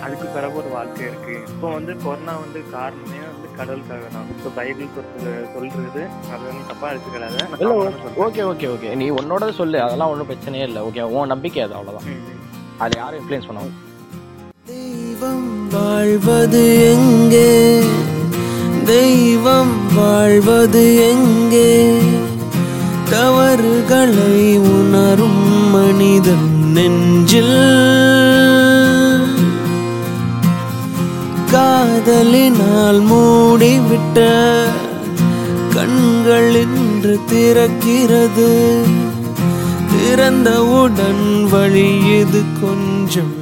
அதுக்கு 0.00 0.26
பிறகு 0.26 0.56
ஒரு 0.56 0.68
வாழ்க்கை 0.68 1.06
இருக்கு. 1.06 1.34
இப்போ 1.48 1.70
வந்து 1.72 1.96
கொரோனா 2.04 2.36
வந்து 2.36 2.60
காரணமே 2.70 3.18
வந்து 3.26 3.48
கடவுளுக்காக 3.56 4.06
தான் 4.12 4.28
இப்போ 4.30 4.50
பைபிள் 4.50 4.88
சொல்றது 4.94 5.32
சொல்றது 5.54 6.02
அது 6.32 6.42
வந்து 6.44 6.64
தப்பா 6.66 6.90
சொல்றேன். 6.96 8.16
Okay 8.16 8.42
okay 8.42 8.68
okay. 8.68 8.94
நீ 8.94 9.10
உன்னோட 9.10 9.52
சொல்லு. 9.52 9.80
அதெல்லாம் 9.80 10.08
ஒன்றும் 10.08 10.28
பிரச்சனையே 10.28 10.62
இல்லை. 10.62 10.82
ஓகே 10.82 11.02
உன் 11.14 11.26
நம்பிக்கை 11.26 11.62
அது 11.62 11.74
அவ்வளவுதான். 11.74 12.08
ம். 12.14 12.30
அது 12.78 12.98
யாரும் 12.98 13.20
இன்ஃப்ளூயன்ஸ் 13.20 13.48
பண்ணுவாங்க 13.48 13.72
தெய்வம் 14.66 15.48
வாழ்வது 15.70 16.62
எங்கே? 16.92 17.50
தெய்வம் 18.84 19.74
வாழ்வது 19.94 20.84
எங்கே? 21.10 21.68
தவறுகளை 23.10 24.56
உணரும் 24.70 25.42
மனிதன் 25.70 26.46
நெஞ்சில் 26.72 27.56
காதலினால் 32.06 32.98
மூடிவிட்ட 33.10 34.18
கண்கள் 35.74 36.54
இன்று 36.54 37.14
திறக்கிறது. 37.30 38.48
திறந்தவுடன் 39.92 41.24
வழி 41.50 41.88
இது 42.20 42.42
கொஞ்சம் 42.60 43.33